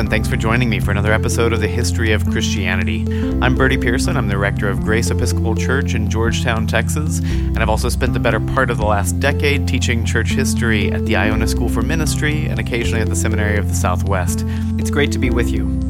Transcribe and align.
and 0.00 0.08
thanks 0.08 0.26
for 0.26 0.36
joining 0.36 0.70
me 0.70 0.80
for 0.80 0.92
another 0.92 1.12
episode 1.12 1.52
of 1.52 1.60
the 1.60 1.68
History 1.68 2.12
of 2.12 2.24
Christianity. 2.30 3.04
I'm 3.42 3.54
Bertie 3.54 3.76
Pearson. 3.76 4.16
I'm 4.16 4.28
the 4.28 4.38
rector 4.38 4.66
of 4.66 4.80
Grace 4.80 5.10
Episcopal 5.10 5.54
Church 5.54 5.94
in 5.94 6.08
Georgetown, 6.08 6.66
Texas, 6.66 7.18
and 7.18 7.58
I've 7.58 7.68
also 7.68 7.90
spent 7.90 8.14
the 8.14 8.18
better 8.18 8.40
part 8.40 8.70
of 8.70 8.78
the 8.78 8.86
last 8.86 9.20
decade 9.20 9.68
teaching 9.68 10.06
church 10.06 10.30
history 10.30 10.90
at 10.90 11.04
the 11.04 11.16
Iona 11.16 11.46
School 11.46 11.68
for 11.68 11.82
Ministry 11.82 12.46
and 12.46 12.58
occasionally 12.58 13.02
at 13.02 13.10
the 13.10 13.16
Seminary 13.16 13.58
of 13.58 13.68
the 13.68 13.74
Southwest. 13.74 14.44
It's 14.78 14.90
great 14.90 15.12
to 15.12 15.18
be 15.18 15.28
with 15.28 15.50
you. 15.50 15.89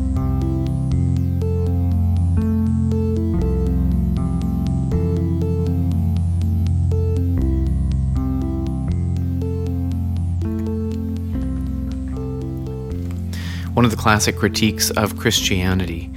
One 13.80 13.86
of 13.86 13.92
the 13.92 13.96
classic 13.96 14.36
critiques 14.36 14.90
of 14.90 15.18
Christianity 15.18 16.12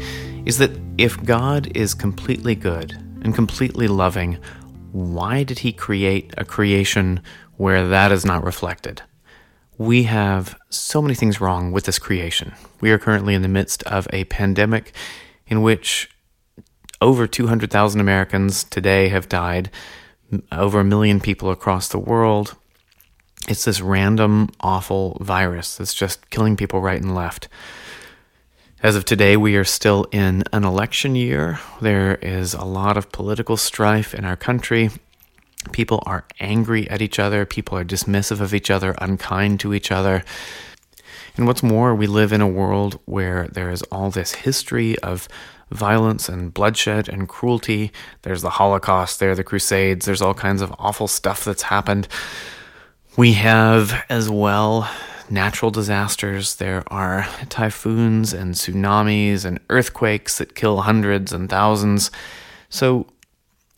is 0.45 0.58
that 0.58 0.77
if 0.98 1.23
God 1.23 1.71
is 1.77 1.94
completely 1.94 2.55
good 2.55 2.91
and 3.21 3.34
completely 3.34 3.88
loving, 3.88 4.38
why 4.91 5.44
did 5.44 5.59
he 5.59 5.71
create 5.71 6.34
a 6.38 6.44
creation 6.44 7.21
where 7.55 7.88
that 7.88 8.12
is 8.12 8.26
not 8.26 8.44
reflected? 8.44 9.02
We 9.77 10.04
have 10.04 10.59
so 10.71 11.02
many 11.02 11.16
things 11.16 11.40
wrong 11.40 11.71
with 11.71 11.85
this 11.85 11.99
creation. 11.99 12.52
We 12.81 12.91
are 12.91 12.99
currently 12.99 13.34
in 13.34 13.44
the 13.44 13.48
midst 13.48 13.82
of 13.84 14.09
a 14.12 14.26
pandemic 14.26 14.93
in 15.48 15.62
which 15.62 16.09
over 16.99 17.27
200,000 17.27 18.02
Americans 18.02 18.66
today 18.66 19.07
have 19.07 19.30
died, 19.30 19.71
over 20.52 20.82
a 20.82 20.84
million 20.84 21.21
people 21.21 21.49
across 21.49 21.88
the 21.88 21.98
world. 21.98 22.57
It's 23.48 23.66
this 23.66 23.82
random, 23.82 24.49
awful 24.62 25.18
virus 25.20 25.76
that's 25.76 25.94
just 25.94 26.30
killing 26.30 26.55
people 26.55 26.80
right 26.80 27.02
and 27.02 27.13
left. 27.13 27.50
As 28.82 28.96
of 28.96 29.05
today, 29.05 29.35
we 29.38 29.55
are 29.55 29.66
still 29.66 30.05
in 30.12 30.44
an 30.54 30.63
election 30.63 31.16
year. 31.16 31.60
There 31.82 32.16
is 32.16 32.54
a 32.54 32.63
lot 32.63 32.98
of 32.98 33.12
political 33.12 33.58
strife 33.58 34.13
in 34.13 34.24
our 34.24 34.38
country. 34.38 34.91
People 35.72 36.04
are 36.05 36.26
angry 36.40 36.90
at 36.90 37.02
each 37.02 37.20
other. 37.20 37.46
People 37.46 37.77
are 37.77 37.85
dismissive 37.85 38.40
of 38.40 38.54
each 38.54 38.70
other, 38.70 38.96
unkind 39.00 39.60
to 39.62 39.74
each 39.74 39.91
other. 39.91 40.24
And 41.35 41.48
what's 41.48 41.63
more, 41.63 41.96
we 41.96 42.07
live 42.07 42.32
in 42.32 42.41
a 42.41 42.48
world 42.48 43.00
where 43.05 43.48
there 43.48 43.72
is 43.72 43.82
all 43.84 44.10
this 44.10 44.35
history 44.35 44.98
of 45.00 45.28
violence 45.72 46.30
and 46.30 46.54
bloodshed 46.54 47.10
and 47.10 47.28
cruelty. 47.28 47.91
There's 48.22 48.41
the 48.41 48.52
Holocaust, 48.52 49.20
there 49.20 49.32
are 49.32 49.35
the 49.35 49.44
Crusades, 49.44 50.05
there's 50.05 50.22
all 50.22 50.34
kinds 50.34 50.62
of 50.62 50.74
awful 50.78 51.07
stuff 51.07 51.44
that's 51.44 51.63
happened. 51.63 52.07
We 53.16 53.34
have 53.34 54.04
as 54.10 54.28
well 54.28 54.90
natural 55.30 55.70
disasters. 55.70 56.56
There 56.56 56.84
are 56.88 57.28
typhoons 57.48 58.34
and 58.34 58.56
tsunamis 58.56 59.46
and 59.46 59.60
earthquakes 59.70 60.40
that 60.40 60.56
kill 60.56 60.82
hundreds 60.82 61.32
and 61.32 61.48
thousands. 61.48 62.10
So, 62.70 63.06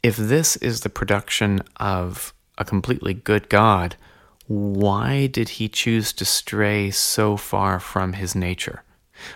if 0.02 0.16
this 0.16 0.56
is 0.58 0.82
the 0.82 0.90
production 0.90 1.62
of 1.76 2.34
a 2.58 2.64
completely 2.64 3.14
good 3.14 3.50
God, 3.50 3.98
why 4.48 5.28
did 5.28 5.50
he 5.50 5.68
choose 5.68 6.14
to 6.14 6.24
stray 6.24 6.90
so 6.90 7.36
far 7.36 7.82
from 7.82 8.14
his 8.14 8.36
nature? 8.36 8.84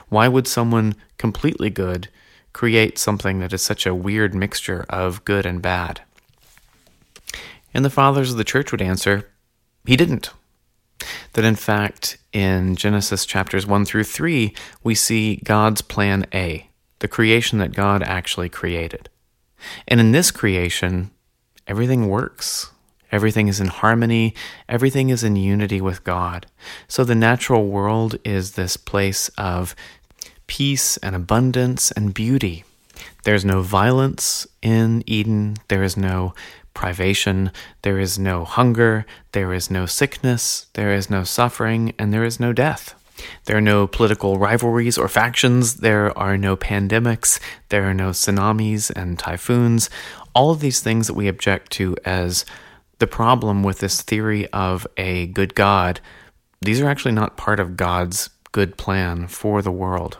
Why 0.08 0.30
would 0.30 0.47
someone 0.47 0.95
completely 1.17 1.70
good 1.70 2.08
create 2.53 2.97
something 2.97 3.39
that 3.39 3.52
is 3.52 3.61
such 3.61 3.86
a 3.86 3.94
weird 3.94 4.33
mixture 4.33 4.86
of 4.88 5.25
good 5.25 5.45
and 5.45 5.61
bad? 5.61 6.03
And 7.73 7.83
the 7.83 7.89
fathers 7.89 8.31
of 8.31 8.38
the 8.38 8.45
church 8.45 8.72
would 8.72 8.81
answer 8.81 9.27
he 9.85 9.95
didn't. 9.95 10.31
That 11.33 11.45
in 11.45 11.55
fact, 11.55 12.17
in 12.33 12.75
Genesis 12.75 13.25
chapters 13.25 13.66
1 13.66 13.86
through 13.86 14.03
3, 14.03 14.53
we 14.83 14.95
see 14.95 15.37
God's 15.37 15.81
plan 15.81 16.26
A, 16.33 16.70
the 16.99 17.08
creation 17.08 17.59
that 17.59 17.73
God 17.73 18.03
actually 18.03 18.49
created. 18.49 19.09
And 19.87 19.99
in 19.99 20.11
this 20.11 20.31
creation, 20.31 21.11
everything 21.67 22.08
works. 22.08 22.71
Everything 23.11 23.48
is 23.48 23.59
in 23.59 23.67
harmony. 23.67 24.36
Everything 24.67 25.09
is 25.09 25.23
in 25.23 25.36
unity 25.36 25.82
with 25.82 26.03
God. 26.03 26.45
So 26.87 27.03
the 27.03 27.15
natural 27.15 27.65
world 27.65 28.17
is 28.23 28.52
this 28.52 28.77
place 28.77 29.30
of 29.37 29.76
peace 30.48 30.98
and 30.98 31.15
abundance 31.15 31.92
and 31.92 32.14
beauty. 32.14 32.65
There's 33.23 33.45
no 33.45 33.61
violence 33.61 34.48
in 34.61 35.03
Eden. 35.05 35.58
There 35.67 35.83
is 35.83 35.98
no 35.98 36.33
privation, 36.79 37.51
there 37.81 37.99
is 37.99 38.17
no 38.17 38.45
hunger, 38.45 39.05
there 39.33 39.53
is 39.53 39.69
no 39.69 39.85
sickness, 39.85 40.67
there 40.75 40.93
is 40.93 41.09
no 41.09 41.25
suffering, 41.25 41.93
and 41.99 42.13
there 42.13 42.23
is 42.23 42.39
no 42.39 42.53
death. 42.53 42.95
There 43.43 43.57
are 43.57 43.71
no 43.75 43.85
political 43.85 44.37
rivalries 44.37 44.97
or 44.97 45.09
factions, 45.09 45.81
there 45.87 46.17
are 46.17 46.37
no 46.37 46.55
pandemics, 46.55 47.41
there 47.67 47.83
are 47.83 47.93
no 47.93 48.11
tsunamis 48.11 48.89
and 48.95 49.19
typhoons. 49.19 49.89
All 50.33 50.51
of 50.51 50.61
these 50.61 50.79
things 50.79 51.07
that 51.07 51.15
we 51.15 51.27
object 51.27 51.69
to 51.73 51.97
as 52.05 52.45
the 52.99 53.07
problem 53.07 53.61
with 53.61 53.79
this 53.79 54.01
theory 54.01 54.47
of 54.53 54.87
a 54.95 55.27
good 55.27 55.55
God, 55.55 55.99
these 56.61 56.79
are 56.79 56.87
actually 56.87 57.11
not 57.11 57.35
part 57.35 57.59
of 57.59 57.75
God's 57.75 58.29
good 58.53 58.77
plan 58.77 59.27
for 59.27 59.61
the 59.61 59.77
world. 59.83 60.17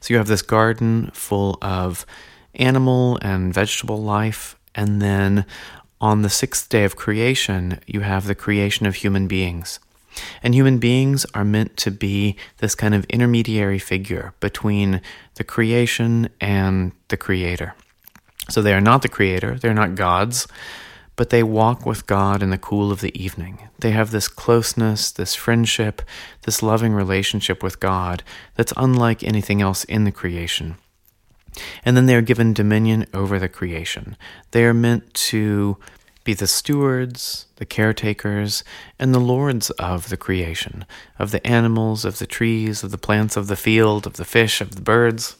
So 0.00 0.14
you 0.14 0.16
have 0.16 0.28
this 0.28 0.40
garden 0.40 1.10
full 1.12 1.58
of 1.60 2.06
animal 2.54 3.18
and 3.20 3.52
vegetable 3.52 4.02
life, 4.02 4.56
and 4.74 5.00
then 5.00 5.44
on 6.00 6.22
the 6.22 6.30
sixth 6.30 6.68
day 6.68 6.84
of 6.84 6.96
creation, 6.96 7.78
you 7.86 8.00
have 8.00 8.26
the 8.26 8.34
creation 8.34 8.86
of 8.86 8.96
human 8.96 9.28
beings. 9.28 9.78
And 10.42 10.54
human 10.54 10.78
beings 10.78 11.24
are 11.32 11.44
meant 11.44 11.76
to 11.78 11.90
be 11.90 12.36
this 12.58 12.74
kind 12.74 12.94
of 12.94 13.04
intermediary 13.06 13.78
figure 13.78 14.34
between 14.40 15.00
the 15.36 15.44
creation 15.44 16.28
and 16.40 16.92
the 17.08 17.16
creator. 17.16 17.74
So 18.50 18.60
they 18.60 18.74
are 18.74 18.80
not 18.80 19.02
the 19.02 19.08
creator, 19.08 19.58
they're 19.58 19.72
not 19.72 19.94
gods, 19.94 20.48
but 21.14 21.30
they 21.30 21.42
walk 21.42 21.86
with 21.86 22.06
God 22.06 22.42
in 22.42 22.50
the 22.50 22.58
cool 22.58 22.90
of 22.90 23.00
the 23.00 23.16
evening. 23.22 23.68
They 23.78 23.92
have 23.92 24.10
this 24.10 24.28
closeness, 24.28 25.10
this 25.10 25.34
friendship, 25.34 26.02
this 26.42 26.62
loving 26.62 26.92
relationship 26.92 27.62
with 27.62 27.80
God 27.80 28.22
that's 28.56 28.72
unlike 28.76 29.22
anything 29.22 29.62
else 29.62 29.84
in 29.84 30.04
the 30.04 30.12
creation. 30.12 30.76
And 31.84 31.96
then 31.96 32.06
they 32.06 32.16
are 32.16 32.22
given 32.22 32.52
dominion 32.52 33.06
over 33.12 33.38
the 33.38 33.48
creation. 33.48 34.16
They 34.52 34.64
are 34.64 34.74
meant 34.74 35.12
to 35.14 35.76
be 36.24 36.34
the 36.34 36.46
stewards, 36.46 37.46
the 37.56 37.66
caretakers, 37.66 38.62
and 38.98 39.14
the 39.14 39.20
lords 39.20 39.70
of 39.70 40.08
the 40.08 40.16
creation, 40.16 40.84
of 41.18 41.30
the 41.32 41.44
animals, 41.46 42.04
of 42.04 42.18
the 42.18 42.26
trees, 42.26 42.84
of 42.84 42.90
the 42.90 42.98
plants 42.98 43.36
of 43.36 43.48
the 43.48 43.56
field, 43.56 44.06
of 44.06 44.14
the 44.14 44.24
fish, 44.24 44.60
of 44.60 44.76
the 44.76 44.82
birds. 44.82 45.36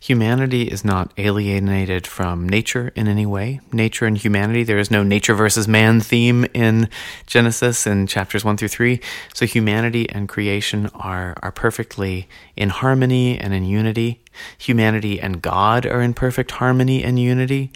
Humanity 0.00 0.62
is 0.62 0.84
not 0.84 1.12
alienated 1.16 2.06
from 2.06 2.48
nature 2.48 2.92
in 2.94 3.08
any 3.08 3.26
way. 3.26 3.60
Nature 3.72 4.06
and 4.06 4.16
humanity, 4.16 4.62
there 4.62 4.78
is 4.78 4.90
no 4.90 5.02
nature 5.02 5.34
versus 5.34 5.68
man 5.68 6.00
theme 6.00 6.44
in 6.54 6.88
Genesis 7.26 7.86
in 7.86 8.06
chapters 8.06 8.44
1 8.44 8.56
through 8.56 8.68
3. 8.68 9.00
So 9.34 9.46
humanity 9.46 10.08
and 10.10 10.28
creation 10.28 10.90
are, 10.94 11.34
are 11.42 11.52
perfectly 11.52 12.28
in 12.56 12.70
harmony 12.70 13.38
and 13.38 13.54
in 13.54 13.64
unity. 13.64 14.22
Humanity 14.58 15.20
and 15.20 15.42
God 15.42 15.86
are 15.86 16.00
in 16.00 16.14
perfect 16.14 16.52
harmony 16.52 17.02
and 17.02 17.18
unity. 17.18 17.70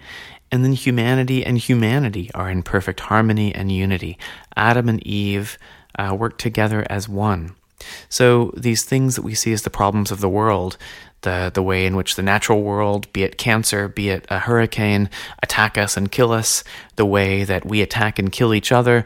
And 0.51 0.65
then 0.65 0.73
humanity 0.73 1.45
and 1.45 1.59
humanity 1.59 2.31
are 2.35 2.49
in 2.49 2.63
perfect 2.63 3.01
harmony 3.01 3.55
and 3.55 3.71
unity. 3.71 4.19
Adam 4.57 4.89
and 4.89 5.05
Eve 5.07 5.59
uh, 5.99 6.15
work 6.19 6.39
together 6.39 6.87
as 6.89 7.09
one. 7.09 7.55
So 8.09 8.53
these 8.57 8.85
things 8.85 9.17
that 9.17 9.23
we 9.23 9.35
see 9.35 9.53
as 9.53 9.63
the 9.63 9.71
problems 9.71 10.11
of 10.11 10.21
the 10.21 10.29
world, 10.29 10.77
the 11.23 11.51
the 11.53 11.63
way 11.63 11.87
in 11.87 11.97
which 11.97 12.17
the 12.17 12.23
natural 12.23 12.63
world, 12.63 13.13
be 13.13 13.23
it 13.23 13.39
cancer, 13.39 13.89
be 13.89 14.11
it 14.11 14.27
a 14.31 14.39
hurricane, 14.39 15.11
attack 15.43 15.77
us 15.77 15.97
and 15.97 16.13
kill 16.13 16.33
us, 16.33 16.65
the 16.97 17.07
way 17.07 17.45
that 17.45 17.65
we 17.65 17.83
attack 17.83 18.19
and 18.19 18.33
kill 18.33 18.55
each 18.55 18.73
other, 18.73 19.05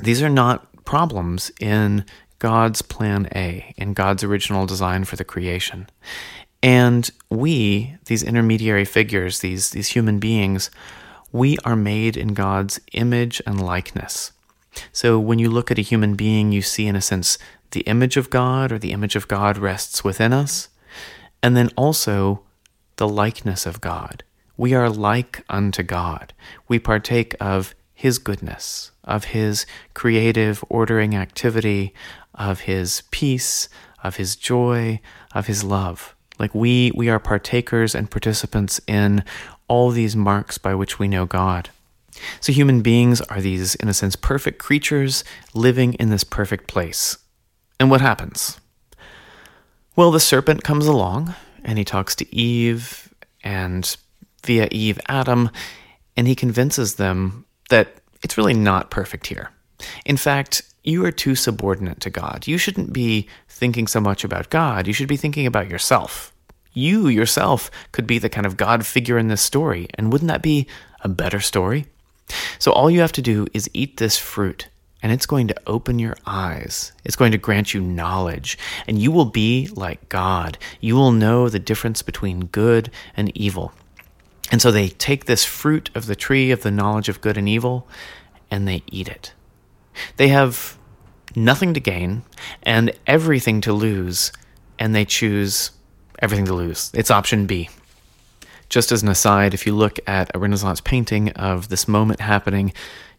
these 0.00 0.22
are 0.22 0.30
not 0.30 0.84
problems 0.84 1.50
in 1.60 2.04
God's 2.38 2.82
plan 2.82 3.28
A, 3.34 3.74
in 3.76 3.94
God's 3.94 4.22
original 4.22 4.66
design 4.66 5.04
for 5.04 5.16
the 5.16 5.24
creation. 5.24 5.88
And 6.62 7.10
we, 7.30 7.96
these 8.06 8.22
intermediary 8.22 8.84
figures, 8.84 9.40
these, 9.40 9.70
these 9.70 9.88
human 9.88 10.18
beings, 10.18 10.70
we 11.32 11.56
are 11.64 11.76
made 11.76 12.16
in 12.16 12.34
God's 12.34 12.80
image 12.92 13.40
and 13.46 13.64
likeness. 13.64 14.32
So 14.92 15.18
when 15.18 15.38
you 15.38 15.48
look 15.50 15.70
at 15.70 15.78
a 15.78 15.82
human 15.82 16.14
being, 16.14 16.52
you 16.52 16.62
see, 16.62 16.86
in 16.86 16.96
a 16.96 17.00
sense, 17.00 17.38
the 17.70 17.80
image 17.80 18.16
of 18.16 18.30
God 18.30 18.72
or 18.72 18.78
the 18.78 18.92
image 18.92 19.16
of 19.16 19.28
God 19.28 19.58
rests 19.58 20.04
within 20.04 20.32
us. 20.32 20.68
And 21.42 21.56
then 21.56 21.70
also 21.76 22.42
the 22.96 23.08
likeness 23.08 23.66
of 23.66 23.80
God. 23.80 24.22
We 24.56 24.74
are 24.74 24.88
like 24.88 25.44
unto 25.48 25.82
God. 25.82 26.32
We 26.66 26.78
partake 26.78 27.34
of 27.40 27.74
His 27.94 28.18
goodness, 28.18 28.90
of 29.04 29.24
His 29.24 29.66
creative, 29.94 30.64
ordering 30.68 31.14
activity, 31.14 31.92
of 32.34 32.60
His 32.60 33.02
peace, 33.10 33.68
of 34.02 34.16
His 34.16 34.34
joy, 34.34 35.00
of 35.34 35.46
His 35.46 35.62
love. 35.62 36.14
Like 36.38 36.54
we, 36.54 36.90
we 36.94 37.08
are 37.08 37.18
partakers 37.18 37.94
and 37.94 38.10
participants 38.10 38.80
in 38.86 39.24
all 39.68 39.90
these 39.90 40.16
marks 40.16 40.58
by 40.58 40.74
which 40.74 40.98
we 40.98 41.08
know 41.08 41.26
God. 41.26 41.70
So 42.40 42.52
human 42.52 42.80
beings 42.80 43.20
are 43.22 43.40
these, 43.40 43.74
in 43.74 43.88
a 43.88 43.94
sense, 43.94 44.16
perfect 44.16 44.58
creatures 44.58 45.24
living 45.54 45.94
in 45.94 46.08
this 46.08 46.24
perfect 46.24 46.66
place. 46.66 47.18
And 47.78 47.90
what 47.90 48.00
happens? 48.00 48.60
Well, 49.94 50.10
the 50.10 50.20
serpent 50.20 50.62
comes 50.62 50.86
along 50.86 51.34
and 51.64 51.78
he 51.78 51.84
talks 51.84 52.14
to 52.16 52.34
Eve 52.34 53.12
and 53.42 53.96
via 54.44 54.68
Eve, 54.70 55.00
Adam, 55.08 55.50
and 56.16 56.26
he 56.26 56.34
convinces 56.34 56.94
them 56.94 57.44
that 57.70 57.96
it's 58.22 58.38
really 58.38 58.54
not 58.54 58.90
perfect 58.90 59.26
here. 59.26 59.50
In 60.04 60.16
fact, 60.16 60.62
you 60.84 61.04
are 61.04 61.12
too 61.12 61.34
subordinate 61.34 62.00
to 62.00 62.10
God. 62.10 62.46
You 62.46 62.58
shouldn't 62.58 62.92
be 62.92 63.28
thinking 63.48 63.86
so 63.86 64.00
much 64.00 64.24
about 64.24 64.50
God. 64.50 64.86
You 64.86 64.92
should 64.92 65.08
be 65.08 65.16
thinking 65.16 65.46
about 65.46 65.68
yourself. 65.68 66.32
You 66.72 67.08
yourself 67.08 67.70
could 67.92 68.06
be 68.06 68.18
the 68.18 68.28
kind 68.28 68.46
of 68.46 68.56
God 68.56 68.86
figure 68.86 69.18
in 69.18 69.28
this 69.28 69.42
story, 69.42 69.88
and 69.94 70.12
wouldn't 70.12 70.28
that 70.28 70.42
be 70.42 70.66
a 71.02 71.08
better 71.08 71.40
story? 71.40 71.86
So, 72.58 72.70
all 72.72 72.90
you 72.90 73.00
have 73.00 73.12
to 73.12 73.22
do 73.22 73.46
is 73.54 73.70
eat 73.72 73.96
this 73.96 74.18
fruit 74.18 74.68
and 75.06 75.12
it's 75.12 75.24
going 75.24 75.46
to 75.46 75.54
open 75.68 76.00
your 76.00 76.16
eyes. 76.26 76.90
It's 77.04 77.14
going 77.14 77.30
to 77.30 77.38
grant 77.38 77.72
you 77.72 77.80
knowledge, 77.80 78.58
and 78.88 78.98
you 78.98 79.12
will 79.12 79.26
be 79.26 79.68
like 79.76 80.08
God. 80.08 80.58
You 80.80 80.96
will 80.96 81.12
know 81.12 81.48
the 81.48 81.60
difference 81.60 82.02
between 82.02 82.46
good 82.46 82.90
and 83.16 83.30
evil. 83.36 83.72
And 84.50 84.60
so 84.60 84.72
they 84.72 84.88
take 84.88 85.26
this 85.26 85.44
fruit 85.44 85.90
of 85.94 86.06
the 86.06 86.16
tree 86.16 86.50
of 86.50 86.62
the 86.64 86.72
knowledge 86.72 87.08
of 87.08 87.20
good 87.20 87.38
and 87.38 87.48
evil 87.48 87.86
and 88.50 88.66
they 88.66 88.82
eat 88.90 89.06
it. 89.06 89.32
They 90.16 90.26
have 90.26 90.76
nothing 91.36 91.72
to 91.74 91.80
gain 91.80 92.22
and 92.64 92.90
everything 93.06 93.60
to 93.60 93.72
lose, 93.72 94.32
and 94.76 94.92
they 94.92 95.04
choose 95.04 95.70
everything 96.18 96.46
to 96.46 96.54
lose. 96.54 96.90
It's 96.94 97.12
option 97.12 97.46
B. 97.46 97.70
Just 98.68 98.90
as 98.90 99.04
an 99.04 99.08
aside, 99.08 99.54
if 99.54 99.66
you 99.66 99.76
look 99.76 100.00
at 100.08 100.34
a 100.34 100.40
Renaissance 100.40 100.80
painting 100.80 101.30
of 101.30 101.68
this 101.68 101.86
moment 101.86 102.20
happening, 102.20 102.72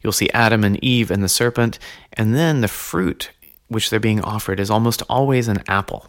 You'll 0.07 0.13
see 0.13 0.29
Adam 0.29 0.63
and 0.63 0.81
Eve 0.81 1.11
and 1.11 1.21
the 1.21 1.27
serpent, 1.27 1.79
and 2.13 2.33
then 2.33 2.61
the 2.61 2.69
fruit 2.69 3.31
which 3.67 3.89
they're 3.89 3.99
being 3.99 4.21
offered 4.21 4.57
is 4.57 4.69
almost 4.69 5.03
always 5.09 5.49
an 5.49 5.61
apple. 5.67 6.07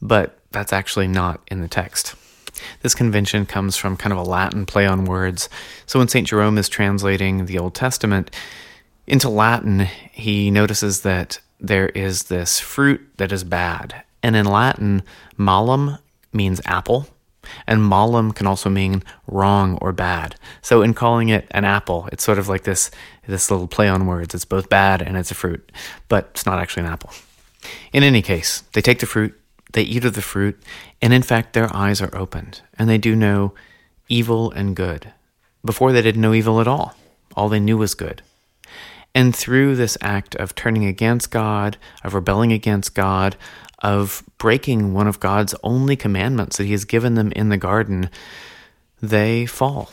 But 0.00 0.38
that's 0.52 0.72
actually 0.72 1.08
not 1.08 1.42
in 1.48 1.60
the 1.60 1.68
text. 1.68 2.14
This 2.80 2.94
convention 2.94 3.44
comes 3.44 3.76
from 3.76 3.98
kind 3.98 4.14
of 4.14 4.18
a 4.18 4.22
Latin 4.22 4.64
play 4.64 4.86
on 4.86 5.04
words. 5.04 5.50
So 5.84 5.98
when 5.98 6.08
St. 6.08 6.26
Jerome 6.26 6.56
is 6.56 6.70
translating 6.70 7.44
the 7.44 7.58
Old 7.58 7.74
Testament 7.74 8.30
into 9.06 9.28
Latin, 9.28 9.80
he 9.80 10.50
notices 10.50 11.02
that 11.02 11.38
there 11.60 11.90
is 11.90 12.22
this 12.22 12.58
fruit 12.58 13.06
that 13.18 13.32
is 13.32 13.44
bad. 13.44 14.02
And 14.22 14.34
in 14.34 14.46
Latin, 14.46 15.02
malum 15.36 15.98
means 16.32 16.62
apple, 16.64 17.06
and 17.66 17.84
malum 17.84 18.32
can 18.32 18.46
also 18.46 18.70
mean 18.70 19.02
wrong 19.26 19.78
or 19.80 19.92
bad. 19.92 20.36
So 20.62 20.82
in 20.82 20.94
calling 20.94 21.28
it 21.28 21.46
an 21.50 21.64
apple, 21.64 22.08
it's 22.12 22.24
sort 22.24 22.38
of 22.38 22.48
like 22.48 22.64
this 22.64 22.90
this 23.26 23.50
little 23.50 23.68
play 23.68 23.88
on 23.88 24.06
words. 24.06 24.34
It's 24.34 24.44
both 24.44 24.68
bad 24.68 25.02
and 25.02 25.16
it's 25.16 25.30
a 25.30 25.34
fruit, 25.34 25.72
but 26.08 26.28
it's 26.30 26.46
not 26.46 26.58
actually 26.58 26.84
an 26.84 26.92
apple. 26.92 27.10
In 27.92 28.02
any 28.02 28.22
case, 28.22 28.62
they 28.72 28.80
take 28.80 29.00
the 29.00 29.06
fruit, 29.06 29.38
they 29.72 29.82
eat 29.82 30.04
of 30.04 30.14
the 30.14 30.22
fruit, 30.22 30.60
and 31.02 31.12
in 31.12 31.22
fact 31.22 31.52
their 31.52 31.74
eyes 31.74 32.00
are 32.00 32.14
opened, 32.16 32.62
and 32.78 32.88
they 32.88 32.98
do 32.98 33.16
know 33.16 33.52
evil 34.08 34.50
and 34.52 34.76
good. 34.76 35.12
Before 35.64 35.92
they 35.92 36.02
didn't 36.02 36.20
know 36.20 36.34
evil 36.34 36.60
at 36.60 36.68
all. 36.68 36.94
All 37.36 37.48
they 37.48 37.60
knew 37.60 37.76
was 37.76 37.94
good. 37.94 38.22
And 39.14 39.34
through 39.34 39.76
this 39.76 39.96
act 40.00 40.34
of 40.36 40.54
turning 40.54 40.84
against 40.84 41.30
God, 41.30 41.76
of 42.04 42.14
rebelling 42.14 42.52
against 42.52 42.94
God, 42.94 43.36
of 43.80 44.22
breaking 44.38 44.94
one 44.94 45.06
of 45.06 45.20
God's 45.20 45.54
only 45.62 45.96
commandments 45.96 46.56
that 46.56 46.64
He 46.64 46.72
has 46.72 46.84
given 46.84 47.14
them 47.14 47.32
in 47.32 47.48
the 47.48 47.56
garden, 47.56 48.10
they 49.00 49.46
fall. 49.46 49.90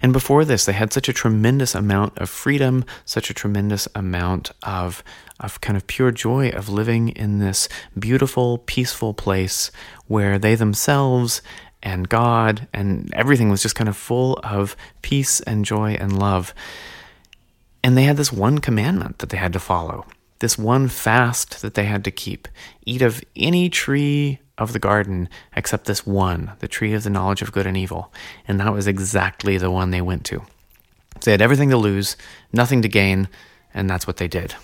And 0.00 0.12
before 0.12 0.44
this, 0.44 0.64
they 0.64 0.72
had 0.72 0.92
such 0.92 1.08
a 1.08 1.12
tremendous 1.12 1.74
amount 1.74 2.16
of 2.18 2.30
freedom, 2.30 2.84
such 3.04 3.30
a 3.30 3.34
tremendous 3.34 3.88
amount 3.94 4.52
of, 4.62 5.02
of 5.40 5.60
kind 5.60 5.76
of 5.76 5.86
pure 5.86 6.10
joy 6.10 6.50
of 6.50 6.68
living 6.68 7.08
in 7.10 7.38
this 7.38 7.68
beautiful, 7.98 8.58
peaceful 8.58 9.14
place 9.14 9.70
where 10.06 10.38
they 10.38 10.54
themselves 10.54 11.42
and 11.82 12.08
God 12.08 12.66
and 12.72 13.12
everything 13.14 13.50
was 13.50 13.62
just 13.62 13.74
kind 13.74 13.88
of 13.88 13.96
full 13.96 14.40
of 14.42 14.76
peace 15.02 15.40
and 15.40 15.64
joy 15.64 15.96
and 16.00 16.18
love. 16.18 16.54
And 17.82 17.96
they 17.96 18.04
had 18.04 18.16
this 18.16 18.32
one 18.32 18.58
commandment 18.58 19.18
that 19.18 19.28
they 19.28 19.36
had 19.36 19.52
to 19.52 19.60
follow 19.60 20.06
this 20.40 20.58
one 20.58 20.88
fast 20.88 21.62
that 21.62 21.74
they 21.74 21.84
had 21.84 22.04
to 22.04 22.10
keep 22.10 22.48
eat 22.84 23.02
of 23.02 23.22
any 23.36 23.68
tree 23.68 24.38
of 24.58 24.72
the 24.72 24.78
garden 24.78 25.28
except 25.56 25.86
this 25.86 26.06
one, 26.06 26.52
the 26.60 26.68
tree 26.68 26.92
of 26.94 27.02
the 27.02 27.10
knowledge 27.10 27.42
of 27.42 27.52
good 27.52 27.66
and 27.66 27.76
evil. 27.76 28.12
And 28.46 28.60
that 28.60 28.72
was 28.72 28.86
exactly 28.86 29.58
the 29.58 29.70
one 29.70 29.90
they 29.90 30.00
went 30.00 30.24
to. 30.26 30.42
They 31.22 31.32
had 31.32 31.42
everything 31.42 31.70
to 31.70 31.76
lose, 31.76 32.16
nothing 32.52 32.82
to 32.82 32.88
gain, 32.88 33.28
and 33.72 33.88
that's 33.88 34.06
what 34.06 34.18
they 34.18 34.28
did. 34.28 34.54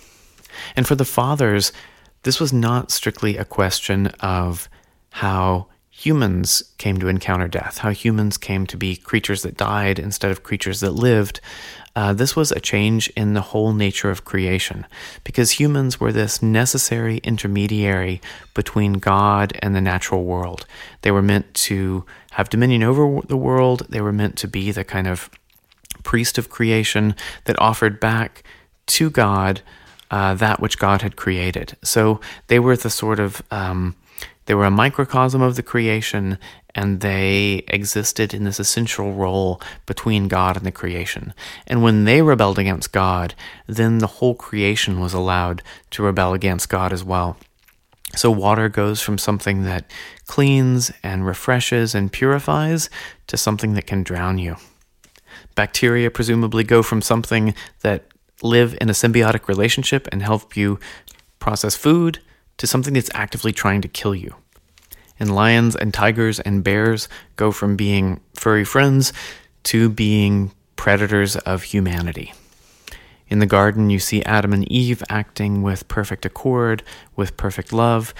And 0.75 0.87
for 0.87 0.95
the 0.95 1.05
fathers, 1.05 1.71
this 2.23 2.39
was 2.39 2.53
not 2.53 2.91
strictly 2.91 3.37
a 3.37 3.45
question 3.45 4.07
of 4.19 4.69
how 5.09 5.67
humans 5.89 6.63
came 6.77 6.99
to 6.99 7.07
encounter 7.07 7.47
death, 7.47 7.79
how 7.79 7.91
humans 7.91 8.37
came 8.37 8.65
to 8.67 8.77
be 8.77 8.95
creatures 8.95 9.43
that 9.43 9.57
died 9.57 9.99
instead 9.99 10.31
of 10.31 10.43
creatures 10.43 10.79
that 10.79 10.91
lived. 10.91 11.41
Uh, 11.95 12.13
this 12.13 12.35
was 12.35 12.51
a 12.51 12.59
change 12.59 13.09
in 13.17 13.33
the 13.33 13.41
whole 13.41 13.73
nature 13.73 14.09
of 14.09 14.23
creation 14.23 14.85
because 15.23 15.51
humans 15.51 15.99
were 15.99 16.11
this 16.11 16.41
necessary 16.41 17.17
intermediary 17.17 18.21
between 18.53 18.93
God 18.93 19.57
and 19.61 19.75
the 19.75 19.81
natural 19.81 20.23
world. 20.23 20.65
They 21.01 21.11
were 21.11 21.21
meant 21.21 21.53
to 21.55 22.05
have 22.31 22.49
dominion 22.49 22.83
over 22.83 23.19
the 23.27 23.37
world, 23.37 23.85
they 23.89 24.01
were 24.01 24.13
meant 24.13 24.37
to 24.37 24.47
be 24.47 24.71
the 24.71 24.85
kind 24.85 25.07
of 25.07 25.29
priest 26.03 26.37
of 26.37 26.49
creation 26.49 27.15
that 27.43 27.59
offered 27.59 27.99
back 27.99 28.43
to 28.87 29.09
God 29.09 29.61
uh, 30.09 30.33
that 30.35 30.59
which 30.59 30.77
God 30.77 31.01
had 31.01 31.15
created. 31.15 31.77
So 31.83 32.19
they 32.47 32.59
were 32.59 32.75
the 32.75 32.89
sort 32.89 33.19
of 33.19 33.41
um, 33.51 33.95
they 34.45 34.55
were 34.55 34.65
a 34.65 34.71
microcosm 34.71 35.41
of 35.41 35.55
the 35.55 35.63
creation, 35.63 36.37
and 36.75 37.01
they 37.01 37.63
existed 37.67 38.33
in 38.33 38.43
this 38.43 38.59
essential 38.59 39.13
role 39.13 39.61
between 39.85 40.27
God 40.27 40.57
and 40.57 40.65
the 40.65 40.71
creation. 40.71 41.33
And 41.67 41.83
when 41.83 42.05
they 42.05 42.21
rebelled 42.21 42.59
against 42.59 42.91
God, 42.91 43.35
then 43.67 43.99
the 43.99 44.07
whole 44.07 44.35
creation 44.35 44.99
was 44.99 45.13
allowed 45.13 45.61
to 45.91 46.03
rebel 46.03 46.33
against 46.33 46.69
God 46.69 46.93
as 46.93 47.03
well. 47.03 47.37
So 48.15 48.29
water 48.29 48.67
goes 48.67 49.01
from 49.01 49.17
something 49.17 49.63
that 49.63 49.89
cleans 50.27 50.91
and 51.01 51.25
refreshes 51.25 51.95
and 51.95 52.11
purifies 52.11 52.89
to 53.27 53.37
something 53.37 53.73
that 53.73 53.87
can 53.87 54.03
drown 54.03 54.37
you. 54.37 54.57
Bacteria 55.55 56.11
presumably 56.11 56.63
go 56.63 56.83
from 56.83 57.01
something 57.01 57.53
that 57.81 58.05
live 58.41 58.77
in 58.81 58.89
a 58.89 58.93
symbiotic 58.93 59.47
relationship 59.47 60.07
and 60.11 60.21
help 60.21 60.57
you 60.57 60.79
process 61.39 61.75
food 61.75 62.19
to 62.57 62.67
something 62.67 62.93
that's 62.93 63.09
actively 63.13 63.51
trying 63.51 63.81
to 63.81 63.87
kill 63.87 64.15
you. 64.15 64.35
And 65.21 65.35
lions 65.35 65.75
and 65.75 65.93
tigers 65.93 66.39
and 66.39 66.63
bears 66.63 67.07
go 67.35 67.51
from 67.51 67.75
being 67.75 68.21
furry 68.33 68.65
friends 68.65 69.13
to 69.65 69.87
being 69.87 70.51
predators 70.75 71.35
of 71.35 71.61
humanity. 71.61 72.33
In 73.27 73.37
the 73.37 73.45
garden, 73.45 73.91
you 73.91 73.99
see 73.99 74.23
Adam 74.23 74.51
and 74.51 74.67
Eve 74.71 75.03
acting 75.09 75.61
with 75.61 75.87
perfect 75.87 76.25
accord, 76.25 76.81
with 77.15 77.37
perfect 77.37 77.71
love, 77.71 78.15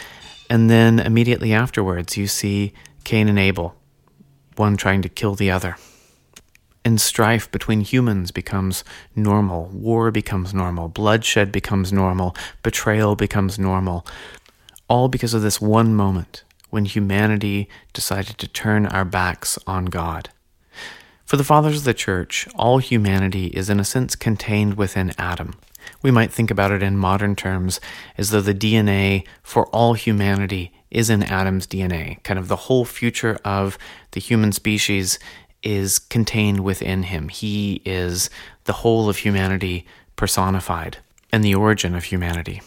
and 0.48 0.70
then 0.70 1.00
immediately 1.00 1.54
afterwards, 1.54 2.18
you 2.18 2.28
see 2.28 2.72
Cain 3.04 3.28
and 3.28 3.40
Abel, 3.40 3.74
one 4.58 4.78
trying 4.78 5.02
to 5.02 5.10
kill 5.10 5.34
the 5.34 5.50
other. 5.50 5.78
And 6.86 7.02
strife 7.02 7.50
between 7.50 7.82
humans 7.82 8.30
becomes 8.30 8.84
normal. 9.16 9.70
War 9.74 10.12
becomes 10.12 10.54
normal. 10.54 10.88
Bloodshed 10.88 11.52
becomes 11.52 11.92
normal. 11.92 12.36
Betrayal 12.62 13.16
becomes 13.16 13.58
normal. 13.58 14.06
All 14.88 15.08
because 15.08 15.34
of 15.34 15.42
this 15.42 15.60
one 15.60 15.96
moment 15.96 16.44
when 16.72 16.86
humanity 16.86 17.70
decided 17.94 18.40
to 18.40 18.48
turn 18.48 18.88
our 18.88 19.06
backs 19.06 19.60
on 19.68 19.86
God. 19.86 20.30
For 21.26 21.38
the 21.38 21.44
fathers 21.44 21.78
of 21.78 21.84
the 21.84 21.94
church, 21.94 22.48
all 22.56 22.80
humanity 22.80 23.48
is 23.48 23.70
in 23.70 23.80
a 23.80 23.86
sense 23.86 24.16
contained 24.16 24.74
within 24.74 25.14
Adam. 25.18 25.54
We 26.02 26.12
might 26.12 26.32
think 26.32 26.52
about 26.52 26.72
it 26.72 26.84
in 26.84 26.98
modern 26.98 27.36
terms 27.36 27.80
as 28.18 28.32
though 28.32 28.42
the 28.42 28.54
DNA 28.54 29.26
for 29.44 29.68
all 29.68 29.94
humanity 29.94 30.74
is 30.90 31.10
in 31.10 31.24
Adam's 31.24 31.68
DNA. 31.68 32.22
Kind 32.24 32.40
of 32.40 32.48
the 32.48 32.56
whole 32.56 32.86
future 32.86 33.38
of 33.46 33.78
the 34.12 34.20
human 34.20 34.52
species 34.52 35.20
is 35.64 36.00
contained 36.00 36.62
within 36.62 37.04
him. 37.04 37.30
He 37.30 37.82
is 37.86 38.30
the 38.66 38.74
whole 38.74 39.10
of 39.10 39.18
humanity 39.18 39.86
personified 40.16 40.98
and 41.32 41.44
the 41.44 41.56
origin 41.56 41.96
of 41.96 42.06
humanity. 42.06 42.62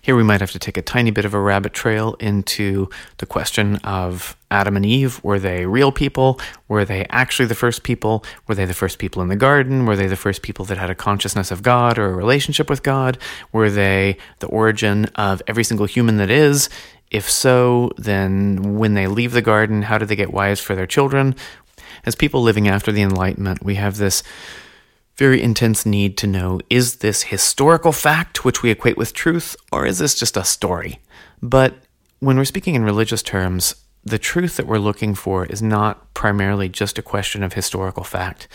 Here 0.00 0.16
we 0.16 0.22
might 0.22 0.40
have 0.40 0.52
to 0.52 0.58
take 0.58 0.76
a 0.76 0.82
tiny 0.82 1.10
bit 1.10 1.24
of 1.24 1.34
a 1.34 1.40
rabbit 1.40 1.72
trail 1.72 2.14
into 2.20 2.88
the 3.18 3.26
question 3.26 3.76
of 3.76 4.36
Adam 4.50 4.76
and 4.76 4.84
Eve. 4.84 5.22
Were 5.22 5.38
they 5.38 5.66
real 5.66 5.92
people? 5.92 6.40
Were 6.68 6.84
they 6.84 7.06
actually 7.10 7.46
the 7.46 7.54
first 7.54 7.82
people? 7.82 8.24
Were 8.46 8.54
they 8.54 8.64
the 8.64 8.74
first 8.74 8.98
people 8.98 9.22
in 9.22 9.28
the 9.28 9.36
garden? 9.36 9.86
Were 9.86 9.96
they 9.96 10.06
the 10.06 10.16
first 10.16 10.42
people 10.42 10.64
that 10.66 10.78
had 10.78 10.90
a 10.90 10.94
consciousness 10.94 11.50
of 11.50 11.62
God 11.62 11.98
or 11.98 12.06
a 12.06 12.14
relationship 12.14 12.68
with 12.68 12.82
God? 12.82 13.18
Were 13.52 13.70
they 13.70 14.16
the 14.38 14.48
origin 14.48 15.06
of 15.14 15.42
every 15.46 15.64
single 15.64 15.86
human 15.86 16.16
that 16.16 16.30
is? 16.30 16.68
If 17.10 17.28
so, 17.28 17.90
then 17.96 18.78
when 18.78 18.94
they 18.94 19.06
leave 19.06 19.32
the 19.32 19.42
garden, 19.42 19.82
how 19.82 19.98
do 19.98 20.06
they 20.06 20.16
get 20.16 20.32
wives 20.32 20.60
for 20.60 20.74
their 20.74 20.86
children? 20.86 21.34
As 22.06 22.14
people 22.14 22.42
living 22.42 22.68
after 22.68 22.92
the 22.92 23.02
Enlightenment, 23.02 23.64
we 23.64 23.74
have 23.74 23.96
this 23.96 24.22
very 25.20 25.42
intense 25.42 25.84
need 25.84 26.16
to 26.16 26.26
know 26.26 26.58
is 26.70 26.96
this 26.96 27.24
historical 27.24 27.92
fact 27.92 28.42
which 28.42 28.62
we 28.62 28.70
equate 28.70 28.96
with 28.96 29.12
truth, 29.12 29.54
or 29.70 29.84
is 29.84 29.98
this 29.98 30.18
just 30.18 30.34
a 30.34 30.42
story? 30.42 30.98
But 31.42 31.74
when 32.20 32.38
we're 32.38 32.46
speaking 32.46 32.74
in 32.74 32.84
religious 32.84 33.22
terms, 33.22 33.74
the 34.02 34.18
truth 34.18 34.56
that 34.56 34.66
we're 34.66 34.78
looking 34.78 35.14
for 35.14 35.44
is 35.44 35.60
not 35.60 36.14
primarily 36.14 36.70
just 36.70 36.98
a 36.98 37.02
question 37.02 37.42
of 37.42 37.52
historical 37.52 38.02
fact. 38.02 38.48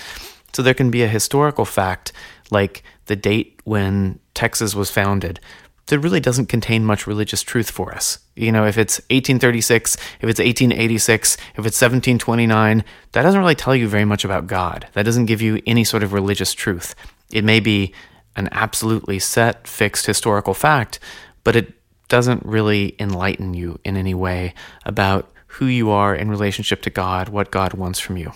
So 0.54 0.64
there 0.64 0.74
can 0.74 0.90
be 0.90 1.04
a 1.04 1.08
historical 1.08 1.66
fact 1.66 2.12
like 2.50 2.82
the 3.06 3.16
date 3.16 3.62
when 3.64 4.18
Texas 4.34 4.74
was 4.74 4.90
founded 4.90 5.40
that 5.88 6.00
really 6.00 6.20
doesn't 6.20 6.48
contain 6.48 6.84
much 6.84 7.06
religious 7.06 7.44
truth 7.44 7.70
for 7.70 7.94
us. 7.94 8.20
You 8.36 8.52
know, 8.52 8.66
if 8.66 8.78
it's 8.78 9.00
1836, 9.12 9.96
if 9.96 10.30
it's 10.30 10.40
1886, 10.40 11.34
if 11.36 11.66
it's 11.66 11.82
1729, 11.82 12.84
that 13.12 13.22
doesn't 13.22 13.40
really 13.40 13.56
tell 13.56 13.76
you 13.76 13.88
very 13.88 14.06
much 14.06 14.26
about 14.26 14.48
God. 14.48 14.88
That 14.94 15.04
doesn't 15.04 15.26
give 15.26 15.42
you 15.42 15.62
any 15.66 15.84
sort 15.84 16.04
of 16.04 16.14
religious 16.14 16.54
truth. 16.54 16.96
It 17.32 17.44
may 17.44 17.60
be 17.60 17.94
an 18.36 18.50
absolutely 18.52 19.20
set, 19.20 19.68
fixed 19.68 20.06
historical 20.06 20.54
fact, 20.54 21.00
but 21.44 21.56
it 21.56 21.74
doesn't 22.08 22.46
really 22.46 22.96
enlighten 23.00 23.54
you 23.54 23.80
in 23.84 23.96
any 23.96 24.14
way 24.14 24.54
about 24.86 25.32
who 25.48 25.66
you 25.66 25.90
are 25.90 26.14
in 26.14 26.30
relationship 26.30 26.82
to 26.82 26.90
God, 26.90 27.30
what 27.30 27.52
God 27.52 27.74
wants 27.74 28.00
from 28.00 28.18
you. 28.18 28.32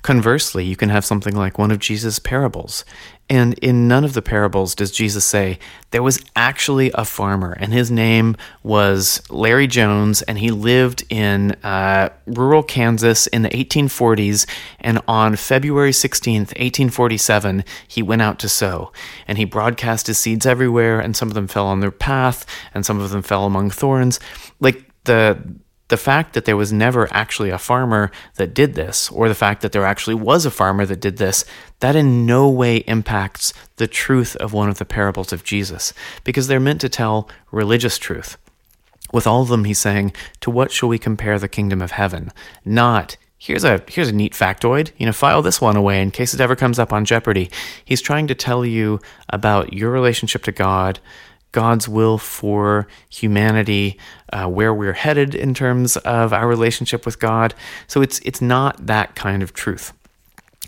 Conversely, 0.00 0.64
you 0.64 0.76
can 0.76 0.88
have 0.88 1.04
something 1.04 1.36
like 1.36 1.58
one 1.58 1.70
of 1.70 1.78
Jesus' 1.78 2.18
parables. 2.18 2.84
And 3.28 3.54
in 3.60 3.88
none 3.88 4.04
of 4.04 4.14
the 4.14 4.20
parables 4.20 4.74
does 4.74 4.90
Jesus 4.90 5.24
say, 5.24 5.58
there 5.90 6.02
was 6.02 6.22
actually 6.36 6.90
a 6.94 7.04
farmer, 7.04 7.52
and 7.52 7.72
his 7.72 7.90
name 7.90 8.36
was 8.62 9.22
Larry 9.30 9.66
Jones, 9.66 10.22
and 10.22 10.38
he 10.38 10.50
lived 10.50 11.04
in 11.08 11.52
uh, 11.62 12.10
rural 12.26 12.62
Kansas 12.62 13.26
in 13.28 13.42
the 13.42 13.48
1840s. 13.48 14.46
And 14.80 15.00
on 15.08 15.36
February 15.36 15.92
16th, 15.92 16.48
1847, 16.48 17.64
he 17.88 18.02
went 18.02 18.22
out 18.22 18.38
to 18.40 18.48
sow. 18.48 18.92
And 19.26 19.38
he 19.38 19.44
broadcast 19.44 20.08
his 20.08 20.18
seeds 20.18 20.44
everywhere, 20.44 21.00
and 21.00 21.16
some 21.16 21.28
of 21.28 21.34
them 21.34 21.46
fell 21.46 21.66
on 21.66 21.80
their 21.80 21.90
path, 21.90 22.44
and 22.74 22.84
some 22.84 23.00
of 23.00 23.10
them 23.10 23.22
fell 23.22 23.46
among 23.46 23.70
thorns. 23.70 24.20
Like 24.60 24.84
the 25.04 25.42
the 25.92 25.98
fact 25.98 26.32
that 26.32 26.46
there 26.46 26.56
was 26.56 26.72
never 26.72 27.06
actually 27.12 27.50
a 27.50 27.58
farmer 27.58 28.10
that 28.36 28.54
did 28.54 28.72
this, 28.72 29.10
or 29.10 29.28
the 29.28 29.34
fact 29.34 29.60
that 29.60 29.72
there 29.72 29.84
actually 29.84 30.14
was 30.14 30.46
a 30.46 30.50
farmer 30.50 30.86
that 30.86 31.02
did 31.02 31.18
this, 31.18 31.44
that 31.80 31.94
in 31.94 32.24
no 32.24 32.48
way 32.48 32.78
impacts 32.86 33.52
the 33.76 33.86
truth 33.86 34.34
of 34.36 34.54
one 34.54 34.70
of 34.70 34.78
the 34.78 34.86
parables 34.86 35.34
of 35.34 35.44
Jesus, 35.44 35.92
because 36.24 36.46
they're 36.46 36.58
meant 36.58 36.80
to 36.80 36.88
tell 36.88 37.28
religious 37.50 37.98
truth. 37.98 38.38
With 39.12 39.26
all 39.26 39.42
of 39.42 39.48
them, 39.48 39.64
he's 39.64 39.78
saying, 39.78 40.14
To 40.40 40.50
what 40.50 40.72
shall 40.72 40.88
we 40.88 40.98
compare 40.98 41.38
the 41.38 41.46
kingdom 41.46 41.82
of 41.82 41.90
heaven? 41.90 42.30
Not, 42.64 43.18
here's 43.36 43.62
a 43.62 43.82
here's 43.86 44.08
a 44.08 44.14
neat 44.14 44.32
factoid 44.32 44.92
you 44.96 45.04
know 45.04 45.12
file 45.12 45.42
this 45.42 45.60
one 45.60 45.76
away 45.76 46.00
in 46.00 46.12
case 46.12 46.32
it 46.32 46.40
ever 46.40 46.54
comes 46.54 46.78
up 46.78 46.92
on 46.92 47.04
jeopardy 47.04 47.50
he's 47.84 48.00
trying 48.00 48.28
to 48.28 48.36
tell 48.36 48.64
you 48.64 49.00
about 49.30 49.72
your 49.72 49.90
relationship 49.90 50.44
to 50.44 50.52
god 50.52 51.00
God's 51.52 51.88
will 51.88 52.18
for 52.18 52.88
humanity, 53.08 53.98
uh, 54.32 54.46
where 54.48 54.74
we're 54.74 54.94
headed 54.94 55.34
in 55.34 55.54
terms 55.54 55.96
of 55.98 56.32
our 56.32 56.48
relationship 56.48 57.06
with 57.06 57.18
God. 57.18 57.54
So 57.86 58.02
it's 58.02 58.18
it's 58.20 58.40
not 58.40 58.86
that 58.86 59.14
kind 59.14 59.42
of 59.42 59.52
truth. 59.52 59.92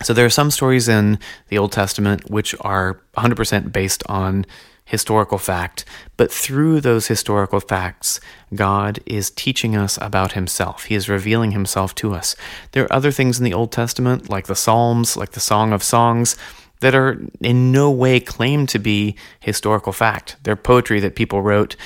So 0.03 0.13
there 0.13 0.27
are 0.27 0.31
some 0.31 0.51
stories 0.51 0.89
in 0.89 1.19
the 1.49 1.59
Old 1.59 1.73
Testament 1.73 2.31
which 2.31 2.55
are 2.61 3.01
100% 3.17 3.73
based 3.73 4.03
on 4.07 4.45
historical 4.85 5.39
fact, 5.39 5.85
but 6.17 6.31
through 6.31 6.81
those 6.81 7.07
historical 7.07 7.61
facts, 7.61 8.21
God 8.55 8.99
is 9.07 9.31
teaching 9.31 9.77
us 9.77 9.99
about 10.03 10.33
himself. 10.33 10.85
He 10.85 10.95
is 10.95 11.09
revealing 11.09 11.53
himself 11.53 11.95
to 11.97 12.13
us. 12.13 12.37
There 12.73 12.85
are 12.85 12.93
other 12.93 13.11
things 13.11 13.39
in 13.39 13.45
the 13.45 13.55
Old 13.55 13.73
Testament, 13.73 14.29
like 14.29 14.47
the 14.47 14.55
Psalms, 14.55 15.17
like 15.17 15.31
the 15.31 15.41
Song 15.41 15.73
of 15.73 15.83
Songs, 15.83 16.37
that 16.81 16.95
are 16.95 17.21
in 17.41 17.73
no 17.73 17.91
way 17.91 18.21
claimed 18.21 18.69
to 18.71 18.79
be 18.79 19.17
historical 19.41 19.93
fact. 19.93 20.37
They're 20.43 20.57
poetry 20.57 21.01
that 21.01 21.17
people 21.17 21.43
wrote, 21.43 21.77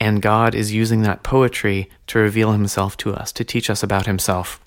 and 0.00 0.22
God 0.22 0.54
is 0.54 0.72
using 0.72 1.02
that 1.02 1.22
poetry 1.22 1.90
to 2.08 2.18
reveal 2.18 2.52
himself 2.52 2.96
to 2.98 3.14
us, 3.14 3.32
to 3.32 3.44
teach 3.44 3.70
us 3.70 3.82
about 3.82 4.06
himself. 4.06 4.60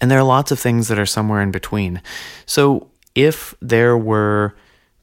And 0.00 0.10
there 0.10 0.18
are 0.18 0.24
lots 0.24 0.50
of 0.50 0.58
things 0.58 0.88
that 0.88 0.98
are 0.98 1.06
somewhere 1.06 1.40
in 1.40 1.50
between. 1.50 2.02
So 2.44 2.88
if 3.14 3.54
there 3.60 3.96
were 3.96 4.54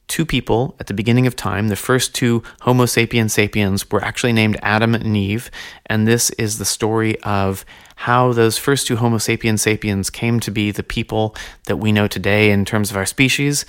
two 0.08 0.24
people 0.24 0.76
at 0.78 0.86
the 0.86 0.94
beginning 0.94 1.26
of 1.26 1.36
time. 1.36 1.68
The 1.68 1.76
first 1.76 2.14
two 2.14 2.42
Homo 2.60 2.86
sapiens 2.86 3.32
sapiens 3.32 3.90
were 3.90 4.02
actually 4.04 4.32
named 4.32 4.56
Adam 4.62 4.94
and 4.94 5.16
Eve, 5.16 5.50
and 5.86 6.06
this 6.06 6.30
is 6.30 6.58
the 6.58 6.64
story 6.64 7.20
of 7.22 7.64
how 7.96 8.32
those 8.32 8.58
first 8.58 8.86
two 8.86 8.96
Homo 8.96 9.18
sapiens 9.18 9.62
sapiens 9.62 10.10
came 10.10 10.38
to 10.40 10.50
be 10.50 10.70
the 10.70 10.82
people 10.82 11.34
that 11.64 11.78
we 11.78 11.92
know 11.92 12.06
today 12.06 12.50
in 12.50 12.64
terms 12.64 12.90
of 12.90 12.96
our 12.96 13.06
species, 13.06 13.64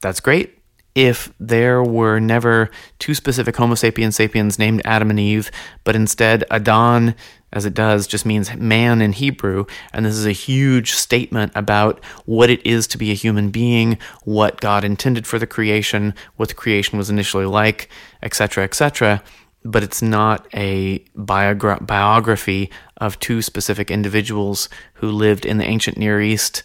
that's 0.00 0.20
great. 0.20 0.58
If 0.94 1.32
there 1.38 1.82
were 1.82 2.18
never 2.18 2.70
two 2.98 3.14
specific 3.14 3.56
Homo 3.56 3.76
sapiens 3.76 4.16
sapiens 4.16 4.58
named 4.58 4.82
Adam 4.84 5.08
and 5.08 5.20
Eve, 5.20 5.50
but 5.84 5.94
instead 5.94 6.44
Adam, 6.50 7.14
as 7.52 7.64
it 7.64 7.74
does, 7.74 8.06
just 8.06 8.24
means 8.24 8.54
man 8.54 9.02
in 9.02 9.12
Hebrew, 9.12 9.66
and 9.92 10.06
this 10.06 10.14
is 10.14 10.26
a 10.26 10.32
huge 10.32 10.92
statement 10.92 11.52
about 11.54 12.02
what 12.24 12.50
it 12.50 12.64
is 12.66 12.86
to 12.88 12.98
be 12.98 13.10
a 13.10 13.14
human 13.14 13.50
being, 13.50 13.98
what 14.24 14.60
God 14.60 14.84
intended 14.84 15.26
for 15.26 15.38
the 15.38 15.46
creation, 15.46 16.14
what 16.36 16.48
the 16.48 16.54
creation 16.54 16.98
was 16.98 17.10
initially 17.10 17.46
like, 17.46 17.88
etc., 18.22 18.64
etc 18.64 19.22
but 19.64 19.82
it's 19.82 20.00
not 20.00 20.46
a 20.54 21.00
biogra- 21.16 21.86
biography 21.86 22.70
of 22.98 23.18
two 23.18 23.42
specific 23.42 23.90
individuals 23.90 24.68
who 24.94 25.10
lived 25.10 25.44
in 25.44 25.58
the 25.58 25.64
ancient 25.64 25.98
Near 25.98 26.20
East 26.20 26.62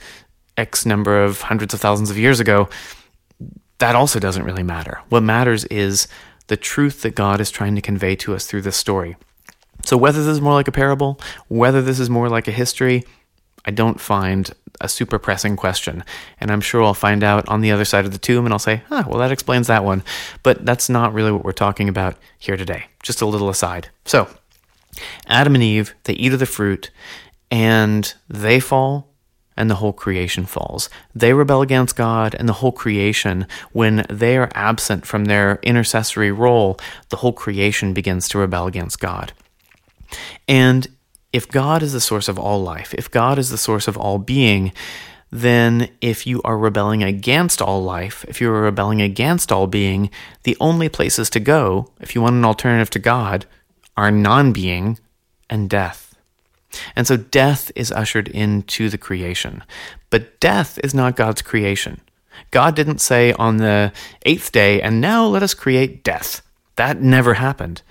X 0.57 0.85
number 0.85 1.23
of 1.23 1.41
hundreds 1.41 1.73
of 1.73 1.81
thousands 1.81 2.09
of 2.09 2.17
years 2.17 2.39
ago. 2.39 2.69
That 3.79 3.95
also 3.95 4.19
doesn't 4.19 4.43
really 4.43 4.63
matter. 4.63 5.01
What 5.09 5.23
matters 5.23 5.65
is 5.65 6.07
the 6.47 6.55
truth 6.55 7.01
that 7.01 7.15
God 7.15 7.41
is 7.41 7.51
trying 7.51 7.75
to 7.75 7.81
convey 7.81 8.15
to 8.17 8.33
us 8.33 8.45
through 8.45 8.61
this 8.61 8.77
story. 8.77 9.17
So, 9.85 9.97
whether 9.97 10.19
this 10.19 10.27
is 10.33 10.41
more 10.41 10.53
like 10.53 10.67
a 10.67 10.71
parable, 10.71 11.19
whether 11.47 11.81
this 11.81 11.99
is 11.99 12.09
more 12.09 12.27
like 12.27 12.47
a 12.47 12.51
history, 12.51 13.03
I 13.65 13.71
don't 13.71 13.99
find 13.99 14.51
a 14.81 14.89
super 14.89 15.17
pressing 15.19 15.55
question. 15.55 16.03
And 16.39 16.51
I'm 16.51 16.61
sure 16.61 16.83
I'll 16.83 16.93
find 16.93 17.23
out 17.23 17.47
on 17.47 17.61
the 17.61 17.71
other 17.71 17.85
side 17.85 18.05
of 18.05 18.11
the 18.11 18.17
tomb 18.17 18.45
and 18.45 18.53
I'll 18.53 18.59
say, 18.59 18.83
huh, 18.89 19.05
well, 19.07 19.19
that 19.19 19.31
explains 19.31 19.67
that 19.67 19.83
one. 19.83 20.03
But 20.43 20.65
that's 20.65 20.89
not 20.89 21.13
really 21.13 21.31
what 21.31 21.43
we're 21.43 21.51
talking 21.51 21.89
about 21.89 22.17
here 22.37 22.57
today. 22.57 22.85
Just 23.01 23.21
a 23.21 23.25
little 23.25 23.49
aside. 23.49 23.89
So, 24.05 24.27
Adam 25.27 25.55
and 25.55 25.63
Eve, 25.63 25.95
they 26.03 26.13
eat 26.13 26.33
of 26.33 26.39
the 26.39 26.45
fruit 26.45 26.91
and 27.49 28.13
they 28.29 28.59
fall 28.59 29.09
and 29.57 29.69
the 29.69 29.75
whole 29.75 29.93
creation 29.93 30.45
falls. 30.45 30.89
They 31.13 31.33
rebel 31.33 31.61
against 31.61 31.95
God 31.95 32.35
and 32.37 32.49
the 32.49 32.53
whole 32.53 32.73
creation. 32.73 33.47
When 33.71 34.05
they 34.09 34.37
are 34.37 34.51
absent 34.53 35.05
from 35.05 35.25
their 35.25 35.59
intercessory 35.63 36.31
role, 36.31 36.77
the 37.09 37.17
whole 37.17 37.33
creation 37.33 37.93
begins 37.93 38.27
to 38.29 38.37
rebel 38.37 38.67
against 38.67 38.99
God. 38.99 39.31
And 40.47 40.87
if 41.33 41.49
God 41.49 41.83
is 41.83 41.93
the 41.93 42.01
source 42.01 42.27
of 42.27 42.39
all 42.39 42.61
life, 42.61 42.93
if 42.93 43.11
God 43.11 43.37
is 43.37 43.49
the 43.49 43.57
source 43.57 43.87
of 43.87 43.97
all 43.97 44.19
being, 44.19 44.71
then 45.31 45.89
if 45.99 46.25
you 46.25 46.41
are 46.43 46.57
rebelling 46.57 47.03
against 47.03 47.61
all 47.61 47.83
life, 47.83 48.23
if 48.27 48.39
you 48.39 48.49
are 48.49 48.61
rebelling 48.61 49.01
against 49.01 49.51
all 49.51 49.67
being, 49.67 50.09
the 50.43 50.55
only 50.61 50.87
places 50.87 51.29
to 51.31 51.39
go, 51.39 51.91
if 51.99 52.15
you 52.15 52.21
want 52.21 52.35
an 52.35 52.45
alternative 52.45 52.89
to 52.91 52.99
God, 52.99 53.45
are 53.97 54.11
non 54.11 54.53
being 54.53 54.97
and 55.49 55.69
death. 55.69 56.15
And 56.95 57.07
so 57.07 57.17
death 57.17 57.71
is 57.75 57.91
ushered 57.91 58.27
into 58.29 58.89
the 58.89 58.97
creation. 58.97 59.63
But 60.09 60.39
death 60.39 60.79
is 60.83 60.93
not 60.93 61.15
God's 61.15 61.41
creation. 61.41 62.01
God 62.51 62.75
didn't 62.75 62.99
say 62.99 63.33
on 63.33 63.57
the 63.57 63.91
eighth 64.25 64.51
day, 64.51 64.81
and 64.81 65.01
now 65.01 65.25
let 65.25 65.43
us 65.43 65.53
create 65.53 66.03
death. 66.03 66.41
That 66.75 67.01
never 67.01 67.35
happened. 67.35 67.81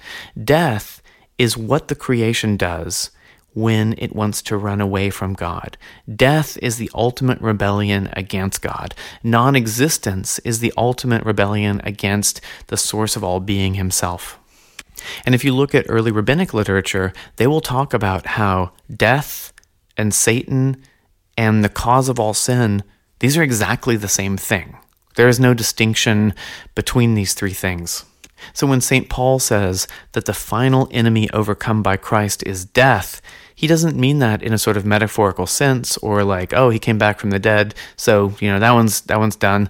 Death 0.43 1.03
is 1.39 1.57
what 1.57 1.89
the 1.89 1.95
creation 1.95 2.57
does 2.57 3.11
when 3.55 3.95
it 3.99 4.15
wants 4.15 4.43
to 4.43 4.57
run 4.57 4.81
away 4.81 5.11
from 5.11 5.33
God. 5.33 5.77
Death 6.13 6.59
is 6.61 6.77
the 6.77 6.91
ultimate 6.95 7.41
rebellion 7.41 8.11
against 8.13 8.61
God. 8.61 8.95
Non 9.23 9.55
existence 9.57 10.41
is 10.41 10.59
the 10.59 10.73
ultimate 10.77 11.25
rebellion 11.25 11.81
against 11.85 12.41
the 12.67 12.77
source 12.77 13.17
of 13.17 13.25
all 13.25 13.41
being 13.41 13.75
himself. 13.75 14.39
And 15.25 15.35
if 15.35 15.45
you 15.45 15.55
look 15.55 15.75
at 15.75 15.87
early 15.89 16.11
rabbinic 16.11 16.53
literature, 16.53 17.13
they 17.37 17.47
will 17.47 17.61
talk 17.61 17.95
about 17.95 18.27
how 18.27 18.73
death 18.95 19.53
and 19.97 20.13
Satan 20.13 20.83
and 21.37 21.65
the 21.65 21.69
cause 21.69 22.09
of 22.09 22.19
all 22.19 22.35
sin, 22.35 22.83
these 23.21 23.37
are 23.37 23.43
exactly 23.43 23.97
the 23.97 24.09
same 24.09 24.37
thing. 24.37 24.77
There 25.17 25.29
is 25.29 25.39
no 25.39 25.55
distinction 25.55 26.35
between 26.75 27.15
these 27.15 27.35
three 27.35 27.53
things. 27.53 28.05
So 28.53 28.67
when 28.67 28.81
St. 28.81 29.09
Paul 29.09 29.39
says 29.39 29.87
that 30.13 30.25
the 30.25 30.35
final 30.35 30.89
enemy 30.91 31.31
overcome 31.31 31.83
by 31.83 31.97
Christ 31.97 32.43
is 32.45 32.65
death, 32.65 33.21
he 33.55 33.67
doesn't 33.67 33.97
mean 33.97 34.19
that 34.19 34.43
in 34.43 34.53
a 34.53 34.59
sort 34.59 34.77
of 34.77 34.85
metaphorical 34.85 35.47
sense 35.47 35.97
or 35.99 36.25
like, 36.25 36.53
oh, 36.53 36.71
he 36.71 36.79
came 36.79 36.99
back 36.99 37.21
from 37.21 37.31
the 37.31 37.39
dead, 37.39 37.75
so, 37.97 38.35
you 38.41 38.51
know, 38.51 38.59
that 38.59 38.73
one's 38.73 39.03
that 39.03 39.19
one's 39.19 39.37
done. 39.37 39.69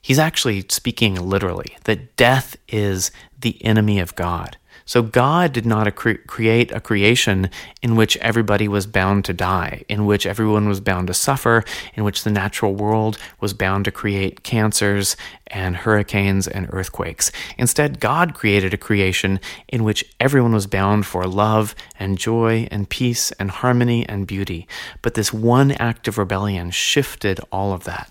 He's 0.00 0.18
actually 0.18 0.64
speaking 0.68 1.14
literally 1.14 1.76
that 1.84 2.16
death 2.16 2.56
is 2.68 3.10
the 3.40 3.64
enemy 3.64 4.00
of 4.00 4.14
God. 4.14 4.56
So 4.84 5.02
God 5.02 5.52
did 5.52 5.66
not 5.66 5.94
create 5.94 6.72
a 6.72 6.80
creation 6.80 7.50
in 7.82 7.96
which 7.96 8.16
everybody 8.18 8.68
was 8.68 8.86
bound 8.86 9.24
to 9.26 9.32
die, 9.32 9.84
in 9.88 10.06
which 10.06 10.26
everyone 10.26 10.68
was 10.68 10.80
bound 10.80 11.06
to 11.08 11.14
suffer, 11.14 11.64
in 11.94 12.04
which 12.04 12.24
the 12.24 12.30
natural 12.30 12.74
world 12.74 13.18
was 13.40 13.54
bound 13.54 13.84
to 13.84 13.92
create 13.92 14.42
cancers 14.42 15.16
and 15.46 15.76
hurricanes 15.76 16.48
and 16.48 16.68
earthquakes. 16.70 17.30
Instead, 17.58 18.00
God 18.00 18.34
created 18.34 18.72
a 18.72 18.78
creation 18.78 19.38
in 19.68 19.84
which 19.84 20.04
everyone 20.18 20.52
was 20.52 20.66
bound 20.66 21.06
for 21.06 21.24
love 21.24 21.74
and 21.98 22.18
joy 22.18 22.66
and 22.70 22.88
peace 22.88 23.30
and 23.32 23.50
harmony 23.50 24.08
and 24.08 24.26
beauty. 24.26 24.66
But 25.02 25.14
this 25.14 25.32
one 25.32 25.72
act 25.72 26.08
of 26.08 26.18
rebellion 26.18 26.70
shifted 26.70 27.40
all 27.50 27.72
of 27.72 27.84
that. 27.84 28.10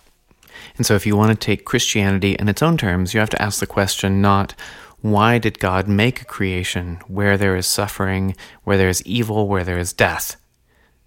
And 0.78 0.86
so, 0.86 0.96
if 0.96 1.06
you 1.06 1.18
want 1.18 1.32
to 1.32 1.46
take 1.46 1.66
Christianity 1.66 2.34
in 2.34 2.48
its 2.48 2.62
own 2.62 2.78
terms, 2.78 3.14
you 3.14 3.20
have 3.20 3.30
to 3.32 3.42
ask 3.42 3.60
the 3.60 3.68
question 3.68 4.22
not 4.22 4.54
why 5.02 5.40
did 5.40 5.60
God 5.60 5.88
make 5.88 6.22
a 6.22 6.26
creation 6.26 7.00
where 7.08 7.38
there 7.38 7.56
is 7.56 7.66
suffering, 7.66 8.36
where 8.64 8.78
there 8.78 8.90
is 8.90 9.02
evil, 9.04 9.48
where 9.48 9.64
there 9.64 9.80
is 9.80 9.94
death? 9.94 10.38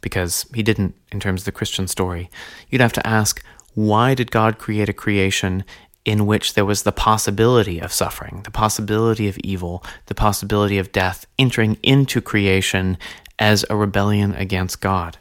Because 0.01 0.47
he 0.55 0.63
didn't 0.63 0.95
in 1.13 1.21
terms 1.21 1.43
of 1.43 1.45
the 1.47 1.53
Christian 1.53 1.87
story. 1.87 2.29
You'd 2.69 2.81
have 2.81 2.93
to 2.95 3.07
ask, 3.07 3.43
why 3.75 4.15
did 4.15 4.31
God 4.31 4.59
create 4.59 4.89
a 4.89 4.93
creation 4.93 5.65
in 6.05 6.27
which 6.27 6.55
there 6.55 6.65
was 6.65 6.83
the 6.83 6.93
possibility 6.93 7.81
of 7.81 7.93
suffering, 7.93 8.43
the 8.45 8.51
possibility 8.51 9.29
of 9.29 9.39
evil, 9.39 9.83
the 10.07 10.15
possibility 10.15 10.79
of 10.79 10.93
death 10.93 11.27
entering 11.39 11.79
into 11.83 12.21
creation 12.21 12.99
as 13.39 13.65
a 13.71 13.77
rebellion 13.77 14.35
against 14.35 14.81
God? 14.81 15.19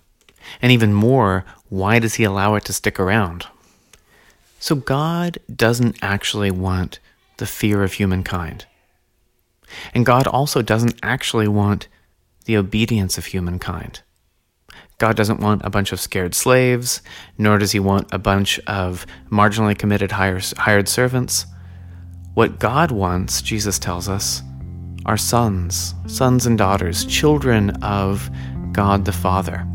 And 0.62 0.72
even 0.72 0.94
more, 0.94 1.46
why 1.70 2.00
does 2.00 2.16
he 2.16 2.24
allow 2.24 2.56
it 2.56 2.66
to 2.66 2.74
stick 2.74 3.00
around? 3.00 3.48
So, 4.60 4.76
God 4.76 5.40
doesn't 5.54 5.98
actually 6.02 6.52
want 6.52 7.00
the 7.44 7.48
fear 7.48 7.84
of 7.84 7.92
humankind. 7.92 8.66
And 9.94 10.06
God 10.06 10.28
also 10.28 10.62
doesn't 10.62 10.98
actually 11.04 11.50
want 11.50 11.90
the 12.46 12.56
obedience 12.56 13.18
of 13.18 13.26
humankind. 13.26 14.02
God 14.98 15.18
doesn't 15.18 15.42
want 15.42 15.62
a 15.66 15.70
bunch 15.70 15.92
of 15.92 16.00
scared 16.00 16.36
slaves, 16.36 17.02
nor 17.38 17.58
does 17.58 17.74
he 17.74 17.82
want 17.82 18.08
a 18.14 18.18
bunch 18.18 18.60
of 18.60 19.06
marginally 19.30 19.78
committed 19.78 20.10
hired 20.12 20.88
servants. 20.88 21.46
What 22.34 22.60
God 22.60 22.92
wants, 22.92 23.42
Jesus 23.42 23.78
tells 23.78 24.08
us, 24.08 24.42
are 25.06 25.18
sons, 25.18 25.96
sons 26.08 26.46
and 26.46 26.58
daughters, 26.58 27.06
children 27.06 27.72
of 27.84 28.30
God 28.72 29.04
the 29.04 29.12
Father 29.12 29.68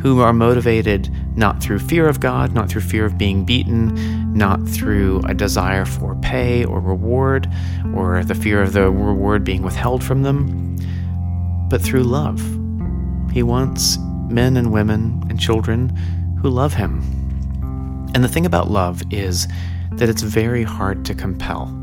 who 0.00 0.20
are 0.20 0.32
motivated 0.32 1.10
not 1.36 1.62
through 1.62 1.78
fear 1.78 2.08
of 2.08 2.20
God, 2.20 2.52
not 2.52 2.68
through 2.68 2.82
fear 2.82 3.04
of 3.04 3.16
being 3.16 3.44
beaten, 3.44 4.34
not 4.34 4.66
through 4.68 5.22
a 5.26 5.34
desire 5.34 5.84
for 5.84 6.14
pay 6.16 6.64
or 6.64 6.80
reward, 6.80 7.48
or 7.94 8.24
the 8.24 8.34
fear 8.34 8.62
of 8.62 8.72
the 8.72 8.90
reward 8.90 9.44
being 9.44 9.62
withheld 9.62 10.02
from 10.02 10.22
them, 10.22 10.76
but 11.68 11.80
through 11.80 12.02
love. 12.02 12.40
He 13.32 13.42
wants 13.42 13.98
men 14.28 14.56
and 14.56 14.72
women 14.72 15.22
and 15.28 15.40
children 15.40 15.90
who 16.40 16.48
love 16.50 16.74
him. 16.74 17.00
And 18.14 18.22
the 18.22 18.28
thing 18.28 18.44
about 18.44 18.70
love 18.70 19.02
is 19.10 19.48
that 19.92 20.08
it's 20.08 20.22
very 20.22 20.64
hard 20.64 21.04
to 21.06 21.14
compel. 21.14 21.78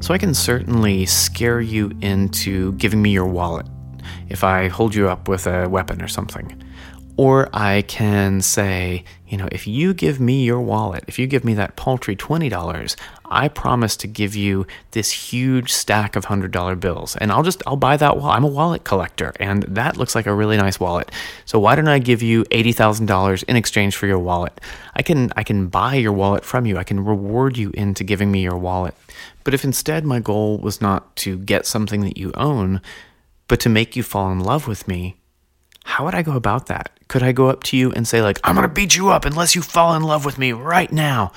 So 0.00 0.14
I 0.14 0.18
can 0.18 0.34
certainly 0.34 1.06
scare 1.06 1.60
you 1.60 1.90
into 2.00 2.72
giving 2.74 3.02
me 3.02 3.10
your 3.10 3.26
wallet 3.26 3.66
if 4.28 4.44
I 4.44 4.68
hold 4.68 4.94
you 4.94 5.08
up 5.08 5.28
with 5.28 5.46
a 5.46 5.68
weapon 5.68 6.02
or 6.02 6.08
something. 6.08 6.62
Or 7.18 7.48
I 7.52 7.82
can 7.82 8.42
say, 8.42 9.04
you 9.26 9.38
know, 9.38 9.48
if 9.50 9.66
you 9.66 9.94
give 9.94 10.20
me 10.20 10.44
your 10.44 10.60
wallet, 10.60 11.04
if 11.08 11.18
you 11.18 11.26
give 11.26 11.44
me 11.44 11.54
that 11.54 11.74
paltry 11.74 12.14
$20, 12.14 12.96
I 13.24 13.48
promise 13.48 13.96
to 13.98 14.06
give 14.06 14.36
you 14.36 14.66
this 14.90 15.10
huge 15.10 15.72
stack 15.72 16.14
of 16.14 16.26
$100 16.26 16.78
bills. 16.78 17.16
And 17.16 17.32
I'll 17.32 17.42
just, 17.42 17.62
I'll 17.66 17.76
buy 17.76 17.96
that 17.96 18.18
wallet. 18.18 18.36
I'm 18.36 18.44
a 18.44 18.48
wallet 18.48 18.84
collector, 18.84 19.32
and 19.40 19.62
that 19.62 19.96
looks 19.96 20.14
like 20.14 20.26
a 20.26 20.34
really 20.34 20.58
nice 20.58 20.78
wallet. 20.78 21.10
So 21.46 21.58
why 21.58 21.74
don't 21.74 21.88
I 21.88 21.98
give 21.98 22.22
you 22.22 22.44
$80,000 22.44 23.44
in 23.44 23.56
exchange 23.56 23.96
for 23.96 24.06
your 24.06 24.18
wallet? 24.18 24.60
I 24.94 25.02
can, 25.02 25.32
I 25.36 25.42
can 25.42 25.68
buy 25.68 25.94
your 25.94 26.12
wallet 26.12 26.44
from 26.44 26.66
you. 26.66 26.76
I 26.76 26.84
can 26.84 27.04
reward 27.04 27.56
you 27.56 27.70
into 27.74 28.04
giving 28.04 28.30
me 28.30 28.42
your 28.42 28.56
wallet. 28.58 28.94
But 29.42 29.54
if 29.54 29.64
instead 29.64 30.04
my 30.04 30.20
goal 30.20 30.58
was 30.58 30.80
not 30.80 31.16
to 31.16 31.38
get 31.38 31.66
something 31.66 32.02
that 32.02 32.18
you 32.18 32.32
own, 32.34 32.82
but 33.48 33.58
to 33.60 33.68
make 33.68 33.96
you 33.96 34.02
fall 34.02 34.30
in 34.30 34.40
love 34.40 34.68
with 34.68 34.86
me, 34.86 35.16
how 35.86 36.04
would 36.04 36.16
I 36.16 36.22
go 36.22 36.32
about 36.32 36.66
that? 36.66 36.90
Could 37.06 37.22
I 37.22 37.30
go 37.30 37.48
up 37.48 37.62
to 37.64 37.76
you 37.76 37.92
and 37.92 38.08
say, 38.08 38.20
like, 38.20 38.40
I'm 38.42 38.56
going 38.56 38.68
to 38.68 38.74
beat 38.74 38.96
you 38.96 39.10
up 39.10 39.24
unless 39.24 39.54
you 39.54 39.62
fall 39.62 39.94
in 39.94 40.02
love 40.02 40.24
with 40.24 40.36
me 40.36 40.50
right 40.50 40.90
now? 40.90 41.30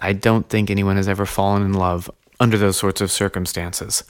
I 0.00 0.12
don't 0.12 0.48
think 0.48 0.70
anyone 0.70 0.96
has 0.96 1.08
ever 1.08 1.26
fallen 1.26 1.62
in 1.62 1.72
love 1.72 2.08
under 2.38 2.56
those 2.56 2.76
sorts 2.76 3.00
of 3.00 3.10
circumstances. 3.10 4.04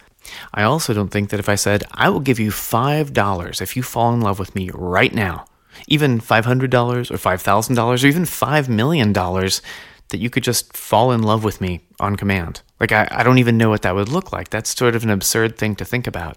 I 0.52 0.62
also 0.62 0.92
don't 0.92 1.08
think 1.08 1.30
that 1.30 1.40
if 1.40 1.48
I 1.48 1.54
said, 1.54 1.84
I 1.92 2.10
will 2.10 2.20
give 2.20 2.38
you 2.38 2.50
$5 2.50 3.62
if 3.62 3.76
you 3.76 3.82
fall 3.82 4.12
in 4.12 4.20
love 4.20 4.38
with 4.38 4.54
me 4.54 4.70
right 4.74 5.14
now, 5.14 5.46
even 5.88 6.20
$500 6.20 7.10
or 7.10 7.14
$5,000 7.14 8.04
or 8.04 8.06
even 8.06 8.24
$5 8.24 8.68
million, 8.68 9.12
that 9.14 10.18
you 10.18 10.28
could 10.28 10.44
just 10.44 10.76
fall 10.76 11.12
in 11.12 11.22
love 11.22 11.44
with 11.44 11.62
me 11.62 11.80
on 11.98 12.16
command. 12.16 12.60
Like, 12.78 12.92
I, 12.92 13.08
I 13.10 13.22
don't 13.22 13.38
even 13.38 13.56
know 13.56 13.70
what 13.70 13.82
that 13.82 13.94
would 13.94 14.10
look 14.10 14.32
like. 14.32 14.50
That's 14.50 14.76
sort 14.76 14.94
of 14.94 15.02
an 15.02 15.10
absurd 15.10 15.56
thing 15.56 15.74
to 15.76 15.84
think 15.86 16.06
about 16.06 16.36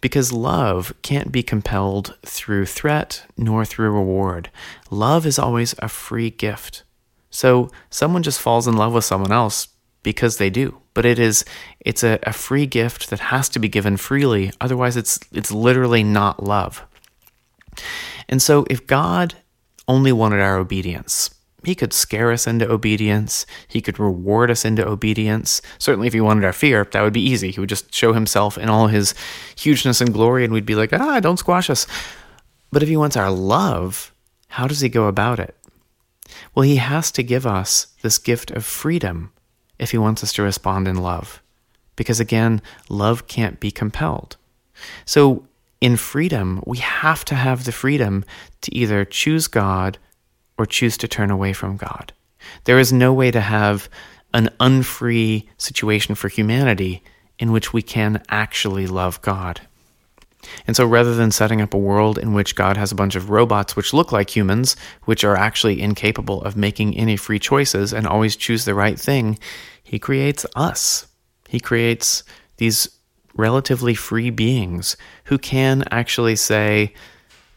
because 0.00 0.32
love 0.32 0.94
can't 1.02 1.32
be 1.32 1.42
compelled 1.42 2.16
through 2.24 2.66
threat 2.66 3.24
nor 3.36 3.64
through 3.64 3.90
reward. 3.90 4.50
Love 4.90 5.26
is 5.26 5.38
always 5.38 5.74
a 5.78 5.88
free 5.88 6.30
gift. 6.30 6.84
So 7.30 7.70
someone 7.90 8.22
just 8.22 8.40
falls 8.40 8.66
in 8.66 8.76
love 8.76 8.92
with 8.92 9.04
someone 9.04 9.32
else 9.32 9.68
because 10.02 10.38
they 10.38 10.50
do. 10.50 10.78
But 10.94 11.04
it 11.04 11.18
is 11.18 11.44
it's 11.80 12.02
a, 12.02 12.18
a 12.22 12.32
free 12.32 12.66
gift 12.66 13.10
that 13.10 13.20
has 13.20 13.48
to 13.50 13.58
be 13.58 13.68
given 13.68 13.96
freely, 13.96 14.50
otherwise 14.60 14.96
it's 14.96 15.20
it's 15.32 15.52
literally 15.52 16.02
not 16.02 16.42
love. 16.42 16.84
And 18.28 18.42
so 18.42 18.66
if 18.68 18.86
God 18.86 19.34
only 19.86 20.12
wanted 20.12 20.40
our 20.40 20.58
obedience, 20.58 21.30
he 21.64 21.74
could 21.74 21.92
scare 21.92 22.30
us 22.30 22.46
into 22.46 22.70
obedience. 22.70 23.44
He 23.66 23.80
could 23.80 23.98
reward 23.98 24.50
us 24.50 24.64
into 24.64 24.86
obedience. 24.86 25.60
Certainly, 25.78 26.06
if 26.06 26.12
he 26.12 26.20
wanted 26.20 26.44
our 26.44 26.52
fear, 26.52 26.86
that 26.92 27.02
would 27.02 27.12
be 27.12 27.28
easy. 27.28 27.50
He 27.50 27.60
would 27.60 27.68
just 27.68 27.92
show 27.92 28.12
himself 28.12 28.56
in 28.56 28.68
all 28.68 28.86
his 28.86 29.14
hugeness 29.56 30.00
and 30.00 30.12
glory, 30.12 30.44
and 30.44 30.52
we'd 30.52 30.66
be 30.66 30.76
like, 30.76 30.92
ah, 30.92 31.20
don't 31.20 31.38
squash 31.38 31.68
us. 31.68 31.86
But 32.70 32.82
if 32.82 32.88
he 32.88 32.96
wants 32.96 33.16
our 33.16 33.30
love, 33.30 34.12
how 34.48 34.68
does 34.68 34.80
he 34.80 34.88
go 34.88 35.06
about 35.06 35.40
it? 35.40 35.56
Well, 36.54 36.62
he 36.62 36.76
has 36.76 37.10
to 37.12 37.22
give 37.22 37.46
us 37.46 37.88
this 38.02 38.18
gift 38.18 38.50
of 38.52 38.64
freedom 38.64 39.32
if 39.78 39.90
he 39.90 39.98
wants 39.98 40.22
us 40.22 40.32
to 40.34 40.42
respond 40.42 40.86
in 40.86 40.96
love. 40.96 41.42
Because 41.96 42.20
again, 42.20 42.62
love 42.88 43.26
can't 43.26 43.58
be 43.58 43.70
compelled. 43.70 44.36
So, 45.04 45.44
in 45.80 45.96
freedom, 45.96 46.62
we 46.66 46.78
have 46.78 47.24
to 47.26 47.34
have 47.34 47.64
the 47.64 47.72
freedom 47.72 48.24
to 48.62 48.74
either 48.74 49.04
choose 49.04 49.46
God 49.46 49.98
or 50.58 50.66
choose 50.66 50.96
to 50.98 51.08
turn 51.08 51.30
away 51.30 51.52
from 51.52 51.76
God. 51.76 52.12
There 52.64 52.78
is 52.78 52.92
no 52.92 53.12
way 53.12 53.30
to 53.30 53.40
have 53.40 53.88
an 54.34 54.50
unfree 54.60 55.48
situation 55.56 56.14
for 56.14 56.28
humanity 56.28 57.02
in 57.38 57.52
which 57.52 57.72
we 57.72 57.82
can 57.82 58.22
actually 58.28 58.86
love 58.86 59.22
God. 59.22 59.60
And 60.66 60.76
so 60.76 60.86
rather 60.86 61.14
than 61.14 61.30
setting 61.30 61.60
up 61.60 61.74
a 61.74 61.78
world 61.78 62.18
in 62.18 62.32
which 62.32 62.54
God 62.54 62.76
has 62.76 62.92
a 62.92 62.96
bunch 62.96 63.16
of 63.16 63.30
robots 63.30 63.74
which 63.74 63.92
look 63.92 64.12
like 64.12 64.34
humans, 64.34 64.76
which 65.04 65.24
are 65.24 65.36
actually 65.36 65.80
incapable 65.80 66.42
of 66.42 66.56
making 66.56 66.96
any 66.96 67.16
free 67.16 67.38
choices 67.38 67.92
and 67.92 68.06
always 68.06 68.36
choose 68.36 68.64
the 68.64 68.74
right 68.74 68.98
thing, 68.98 69.38
he 69.82 69.98
creates 69.98 70.46
us. 70.54 71.06
He 71.48 71.60
creates 71.60 72.22
these 72.58 72.88
relatively 73.34 73.94
free 73.94 74.30
beings 74.30 74.96
who 75.24 75.38
can 75.38 75.84
actually 75.90 76.36
say, 76.36 76.92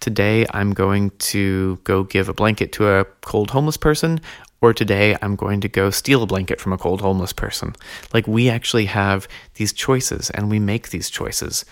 today 0.01 0.45
I'm 0.51 0.73
going 0.73 1.11
to 1.31 1.79
go 1.85 2.03
give 2.03 2.27
a 2.27 2.33
blanket 2.33 2.73
to 2.73 2.89
a 2.89 3.05
cold 3.21 3.51
homeless 3.51 3.77
person, 3.77 4.19
or 4.59 4.73
today 4.73 5.15
I'm 5.21 5.35
going 5.37 5.61
to 5.61 5.69
go 5.69 5.89
steal 5.89 6.23
a 6.23 6.27
blanket 6.27 6.59
from 6.59 6.73
a 6.73 6.77
cold 6.77 6.99
homeless 6.99 7.31
person. 7.31 7.75
Like 8.13 8.27
we 8.27 8.49
actually 8.49 8.85
have 8.85 9.27
these 9.55 9.71
choices 9.71 10.29
and 10.31 10.49
we 10.49 10.59
make 10.59 10.89
these 10.89 11.09
choices 11.09 11.63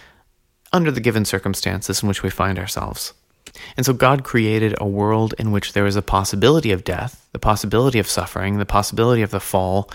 under 0.71 0.91
the 0.91 1.01
given 1.01 1.25
circumstances 1.25 2.01
in 2.01 2.07
which 2.07 2.23
we 2.23 2.29
find 2.29 2.57
ourselves. 2.57 3.13
And 3.75 3.85
so 3.85 3.93
God 3.93 4.23
created 4.23 4.75
a 4.77 4.87
world 4.87 5.33
in 5.39 5.51
which 5.51 5.73
there 5.73 5.87
is 5.87 5.95
a 5.95 6.01
possibility 6.01 6.71
of 6.71 6.83
death, 6.83 7.27
the 7.31 7.39
possibility 7.39 7.99
of 7.99 8.07
suffering, 8.07 8.57
the 8.57 8.65
possibility 8.65 9.21
of 9.21 9.31
the 9.31 9.39
fall, 9.39 9.89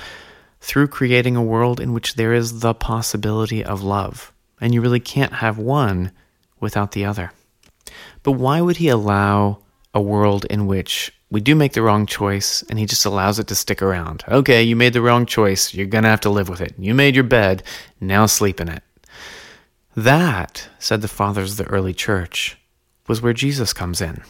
through 0.61 0.89
creating 0.89 1.37
a 1.37 1.43
world 1.43 1.79
in 1.79 1.93
which 1.93 2.15
there 2.15 2.33
is 2.33 2.61
the 2.61 2.75
possibility 2.75 3.65
of 3.65 3.83
love. 3.83 4.33
And 4.61 4.75
you 4.75 4.81
really 4.81 5.01
can't 5.01 5.35
have 5.35 5.59
one 5.59 6.11
without 6.59 6.93
the 6.93 7.05
other. 7.05 7.33
But 8.23 8.33
why 8.33 8.61
would 8.61 8.79
he 8.79 8.89
allow 8.89 9.59
a 9.93 10.01
world 10.01 10.45
in 10.47 10.67
which 10.67 11.13
we 11.31 11.41
do 11.41 11.55
make 11.55 11.73
the 11.73 11.83
wrong 11.83 12.07
choice 12.07 12.63
and 12.69 12.79
he 12.79 12.87
just 12.87 13.05
allows 13.05 13.39
it 13.39 13.47
to 13.49 13.55
stick 13.55 13.83
around? 13.83 14.25
Okay, 14.29 14.63
you 14.63 14.77
made 14.77 14.93
the 14.93 15.03
wrong 15.03 15.27
choice. 15.27 15.75
You're 15.75 15.87
going 15.87 16.05
to 16.05 16.11
have 16.11 16.21
to 16.23 16.31
live 16.31 16.49
with 16.49 16.61
it. 16.61 16.75
You 16.79 16.95
made 16.95 17.15
your 17.15 17.25
bed. 17.25 17.63
Now 18.01 18.27
sleep 18.27 18.61
in 18.61 18.69
it. 18.69 18.83
That, 19.97 20.69
said 20.79 21.03
the 21.03 21.09
fathers 21.09 21.53
of 21.53 21.67
the 21.67 21.73
early 21.73 21.95
church, 21.95 22.59
was 23.07 23.23
where 23.23 23.33
Jesus 23.33 23.73
comes 23.73 24.01
in. 24.01 24.23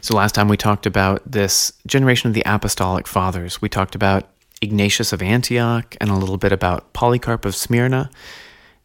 So 0.00 0.14
last 0.14 0.34
time 0.34 0.48
we 0.48 0.56
talked 0.56 0.86
about 0.86 1.22
this 1.30 1.72
generation 1.86 2.28
of 2.28 2.34
the 2.34 2.42
apostolic 2.46 3.06
fathers. 3.08 3.60
We 3.62 3.68
talked 3.68 3.94
about 3.94 4.28
Ignatius 4.60 5.12
of 5.12 5.22
Antioch 5.22 5.96
and 6.00 6.10
a 6.10 6.16
little 6.16 6.36
bit 6.36 6.52
about 6.52 6.92
Polycarp 6.92 7.44
of 7.44 7.56
Smyrna. 7.56 8.10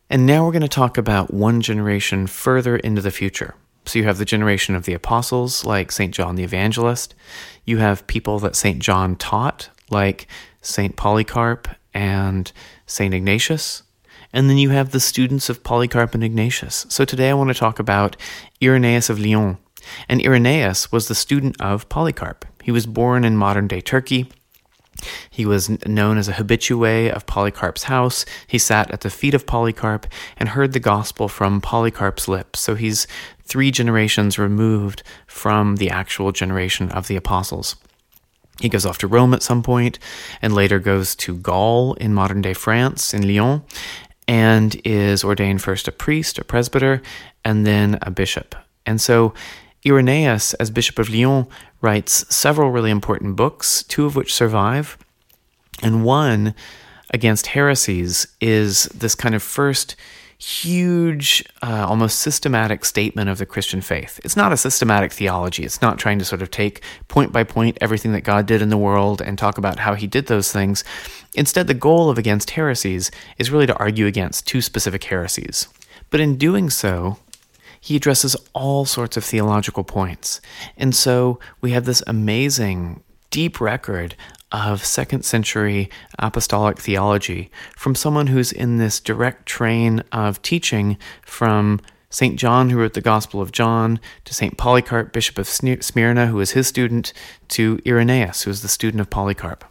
And 0.09 0.25
now 0.25 0.45
we're 0.45 0.51
going 0.51 0.61
to 0.61 0.67
talk 0.67 0.97
about 0.97 1.33
one 1.33 1.61
generation 1.61 2.27
further 2.27 2.77
into 2.77 3.01
the 3.01 3.11
future. 3.11 3.55
So 3.85 3.99
you 3.99 4.05
have 4.05 4.17
the 4.17 4.25
generation 4.25 4.75
of 4.75 4.85
the 4.85 4.93
apostles, 4.93 5.63
like 5.63 5.91
St. 5.91 6.13
John 6.13 6.35
the 6.35 6.43
Evangelist. 6.43 7.13
You 7.65 7.77
have 7.77 8.07
people 8.07 8.39
that 8.39 8.55
St. 8.55 8.79
John 8.79 9.15
taught, 9.15 9.69
like 9.89 10.27
St. 10.61 10.95
Polycarp 10.95 11.67
and 11.93 12.51
St. 12.87 13.13
Ignatius. 13.13 13.83
And 14.33 14.49
then 14.49 14.57
you 14.57 14.71
have 14.71 14.91
the 14.91 14.99
students 14.99 15.49
of 15.49 15.63
Polycarp 15.63 16.13
and 16.13 16.23
Ignatius. 16.23 16.85
So 16.89 17.05
today 17.05 17.29
I 17.29 17.33
want 17.33 17.49
to 17.49 17.53
talk 17.53 17.79
about 17.79 18.17
Irenaeus 18.61 19.09
of 19.09 19.19
Lyon. 19.19 19.57
And 20.09 20.21
Irenaeus 20.21 20.91
was 20.91 21.07
the 21.07 21.15
student 21.15 21.61
of 21.61 21.87
Polycarp. 21.89 22.43
He 22.63 22.71
was 22.71 22.85
born 22.87 23.23
in 23.23 23.37
modern 23.37 23.67
day 23.67 23.81
Turkey. 23.81 24.31
He 25.29 25.45
was 25.45 25.69
known 25.85 26.17
as 26.17 26.27
a 26.27 26.33
habitue 26.33 27.11
of 27.11 27.25
Polycarp's 27.25 27.83
house. 27.83 28.25
He 28.47 28.57
sat 28.57 28.91
at 28.91 29.01
the 29.01 29.09
feet 29.09 29.33
of 29.33 29.45
Polycarp 29.45 30.07
and 30.37 30.49
heard 30.49 30.73
the 30.73 30.79
gospel 30.79 31.27
from 31.27 31.61
Polycarp's 31.61 32.27
lips. 32.27 32.59
So 32.59 32.75
he's 32.75 33.07
three 33.43 33.71
generations 33.71 34.39
removed 34.39 35.03
from 35.27 35.77
the 35.77 35.89
actual 35.89 36.31
generation 36.31 36.91
of 36.91 37.07
the 37.07 37.15
apostles. 37.15 37.75
He 38.59 38.69
goes 38.69 38.85
off 38.85 38.97
to 38.99 39.07
Rome 39.07 39.33
at 39.33 39.43
some 39.43 39.61
point 39.61 39.99
and 40.41 40.53
later 40.53 40.79
goes 40.79 41.15
to 41.17 41.35
Gaul 41.35 41.93
in 41.95 42.13
modern 42.13 42.41
day 42.41 42.53
France, 42.53 43.13
in 43.13 43.27
Lyon, 43.27 43.63
and 44.27 44.79
is 44.85 45.23
ordained 45.23 45.61
first 45.61 45.87
a 45.87 45.91
priest, 45.91 46.39
a 46.39 46.43
presbyter, 46.43 47.01
and 47.43 47.65
then 47.65 47.99
a 48.01 48.09
bishop. 48.09 48.55
And 48.85 49.01
so 49.01 49.33
Irenaeus, 49.85 50.53
as 50.55 50.71
Bishop 50.71 50.99
of 50.99 51.09
Lyon, 51.09 51.47
writes 51.81 52.25
several 52.33 52.71
really 52.71 52.91
important 52.91 53.35
books, 53.35 53.83
two 53.83 54.05
of 54.05 54.15
which 54.15 54.33
survive. 54.33 54.97
And 55.83 56.03
one 56.03 56.55
against 57.11 57.47
heresies 57.47 58.27
is 58.41 58.85
this 58.85 59.15
kind 59.15 59.35
of 59.35 59.43
first 59.43 59.95
huge, 60.37 61.43
uh, 61.61 61.85
almost 61.87 62.19
systematic 62.19 62.83
statement 62.83 63.29
of 63.29 63.37
the 63.37 63.45
Christian 63.45 63.81
faith. 63.81 64.19
It's 64.23 64.35
not 64.35 64.51
a 64.51 64.57
systematic 64.57 65.11
theology. 65.11 65.63
It's 65.63 65.81
not 65.81 65.97
trying 65.97 66.19
to 66.19 66.25
sort 66.25 66.41
of 66.41 66.51
take 66.51 66.81
point 67.07 67.31
by 67.31 67.43
point 67.43 67.77
everything 67.79 68.11
that 68.11 68.21
God 68.21 68.45
did 68.45 68.61
in 68.61 68.69
the 68.69 68.77
world 68.77 69.21
and 69.21 69.37
talk 69.37 69.57
about 69.57 69.79
how 69.79 69.93
he 69.93 70.07
did 70.07 70.27
those 70.27 70.51
things. 70.51 70.83
Instead, 71.35 71.67
the 71.67 71.73
goal 71.73 72.09
of 72.09 72.17
Against 72.17 72.51
Heresies 72.51 73.11
is 73.37 73.51
really 73.51 73.67
to 73.67 73.77
argue 73.77 74.07
against 74.07 74.47
two 74.47 74.61
specific 74.61 75.03
heresies. 75.05 75.67
But 76.09 76.19
in 76.19 76.37
doing 76.37 76.69
so, 76.69 77.17
he 77.85 77.95
addresses 77.95 78.35
all 78.53 78.83
sorts 78.83 79.15
of 79.15 79.23
theological 79.23 79.83
points. 79.83 80.41
And 80.75 80.95
so 80.95 81.39
we 81.61 81.69
have 81.69 81.85
this 81.85 82.01
amazing, 82.07 83.03
deep 83.29 83.61
record 83.61 84.15
of 84.51 84.83
second 84.83 85.23
century 85.23 85.91
apostolic 86.17 86.79
theology 86.79 87.51
from 87.77 87.93
someone 87.93 88.25
who's 88.25 88.51
in 88.51 88.77
this 88.77 88.99
direct 88.99 89.45
train 89.45 90.03
of 90.11 90.41
teaching 90.41 90.97
from 91.21 91.79
St. 92.09 92.39
John, 92.39 92.71
who 92.71 92.79
wrote 92.79 92.95
the 92.95 93.01
Gospel 93.01 93.39
of 93.39 93.51
John, 93.51 93.99
to 94.23 94.33
St. 94.33 94.57
Polycarp, 94.57 95.13
Bishop 95.13 95.37
of 95.37 95.47
Smyrna, 95.47 96.25
who 96.25 96.37
was 96.37 96.51
his 96.51 96.65
student, 96.65 97.13
to 97.49 97.79
Irenaeus, 97.85 98.41
who 98.41 98.49
was 98.49 98.63
the 98.63 98.67
student 98.67 98.99
of 98.99 99.11
Polycarp. 99.11 99.63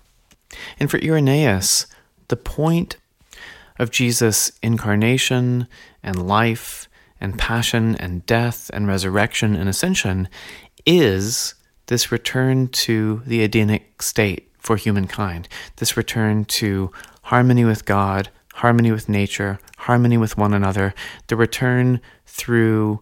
And 0.78 0.88
for 0.88 1.02
Irenaeus, 1.02 1.88
the 2.28 2.36
point 2.36 2.96
of 3.76 3.90
Jesus' 3.90 4.52
incarnation 4.62 5.66
and 6.00 6.28
life 6.28 6.88
and 7.24 7.38
passion 7.38 7.96
and 7.96 8.24
death 8.26 8.70
and 8.74 8.86
resurrection 8.86 9.56
and 9.56 9.66
ascension 9.66 10.28
is 10.84 11.54
this 11.86 12.12
return 12.12 12.68
to 12.68 13.22
the 13.26 13.42
Edenic 13.42 14.02
state 14.02 14.50
for 14.58 14.76
humankind, 14.76 15.48
this 15.76 15.96
return 15.96 16.44
to 16.44 16.92
harmony 17.22 17.64
with 17.64 17.86
God, 17.86 18.28
harmony 18.56 18.92
with 18.92 19.08
nature, 19.08 19.58
harmony 19.78 20.18
with 20.18 20.36
one 20.36 20.52
another, 20.52 20.92
the 21.28 21.36
return 21.36 21.98
through 22.26 23.00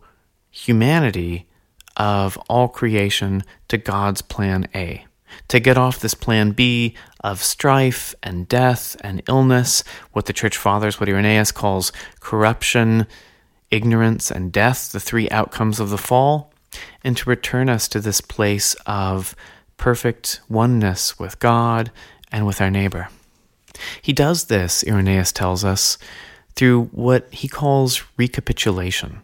humanity 0.50 1.48
of 1.96 2.36
all 2.48 2.68
creation 2.68 3.42
to 3.66 3.76
God's 3.76 4.22
plan 4.22 4.68
A. 4.72 5.04
To 5.48 5.58
get 5.58 5.76
off 5.76 5.98
this 5.98 6.14
plan 6.14 6.52
B 6.52 6.94
of 7.24 7.42
strife 7.42 8.14
and 8.22 8.46
death 8.46 8.96
and 9.00 9.20
illness, 9.28 9.82
what 10.12 10.26
the 10.26 10.32
church 10.32 10.56
fathers, 10.56 11.00
what 11.00 11.08
Irenaeus 11.08 11.50
calls 11.50 11.90
corruption, 12.20 13.08
ignorance, 13.72 14.30
and 14.30 14.52
death, 14.52 14.92
the 14.92 15.00
three 15.00 15.28
outcomes 15.30 15.80
of 15.80 15.90
the 15.90 15.98
fall, 15.98 16.52
and 17.02 17.16
to 17.16 17.28
return 17.28 17.68
us 17.68 17.88
to 17.88 18.00
this 18.00 18.20
place 18.20 18.74
of 18.86 19.34
perfect 19.76 20.40
oneness 20.48 21.18
with 21.18 21.40
God 21.40 21.90
and 22.30 22.46
with 22.46 22.60
our 22.60 22.70
neighbor. 22.70 23.08
He 24.00 24.12
does 24.12 24.44
this, 24.44 24.84
Irenaeus 24.86 25.32
tells 25.32 25.64
us, 25.64 25.98
through 26.54 26.84
what 26.92 27.32
he 27.32 27.48
calls 27.48 28.04
recapitulation. 28.16 29.22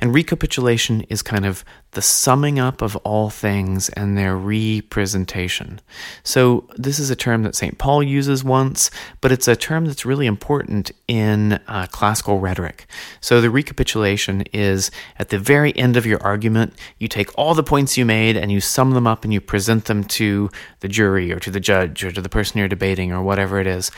And 0.00 0.14
recapitulation 0.14 1.02
is 1.02 1.22
kind 1.22 1.46
of 1.46 1.64
the 1.92 2.02
summing 2.02 2.58
up 2.58 2.82
of 2.82 2.96
all 2.96 3.30
things 3.30 3.88
and 3.90 4.16
their 4.16 4.36
representation. 4.36 5.80
So, 6.22 6.68
this 6.76 6.98
is 6.98 7.10
a 7.10 7.16
term 7.16 7.42
that 7.44 7.54
St. 7.54 7.78
Paul 7.78 8.02
uses 8.02 8.44
once, 8.44 8.90
but 9.20 9.32
it's 9.32 9.48
a 9.48 9.56
term 9.56 9.86
that's 9.86 10.04
really 10.04 10.26
important 10.26 10.90
in 11.06 11.54
uh, 11.66 11.86
classical 11.90 12.40
rhetoric. 12.40 12.86
So, 13.20 13.40
the 13.40 13.50
recapitulation 13.50 14.42
is 14.52 14.90
at 15.18 15.30
the 15.30 15.38
very 15.38 15.74
end 15.76 15.96
of 15.96 16.04
your 16.04 16.22
argument, 16.22 16.74
you 16.98 17.08
take 17.08 17.36
all 17.38 17.54
the 17.54 17.62
points 17.62 17.96
you 17.96 18.04
made 18.04 18.36
and 18.36 18.52
you 18.52 18.60
sum 18.60 18.90
them 18.90 19.06
up 19.06 19.24
and 19.24 19.32
you 19.32 19.40
present 19.40 19.86
them 19.86 20.04
to 20.04 20.50
the 20.80 20.88
jury 20.88 21.32
or 21.32 21.40
to 21.40 21.50
the 21.50 21.60
judge 21.60 22.04
or 22.04 22.12
to 22.12 22.20
the 22.20 22.28
person 22.28 22.58
you're 22.58 22.68
debating 22.68 23.12
or 23.12 23.22
whatever 23.22 23.58
it 23.58 23.66
is. 23.66 23.90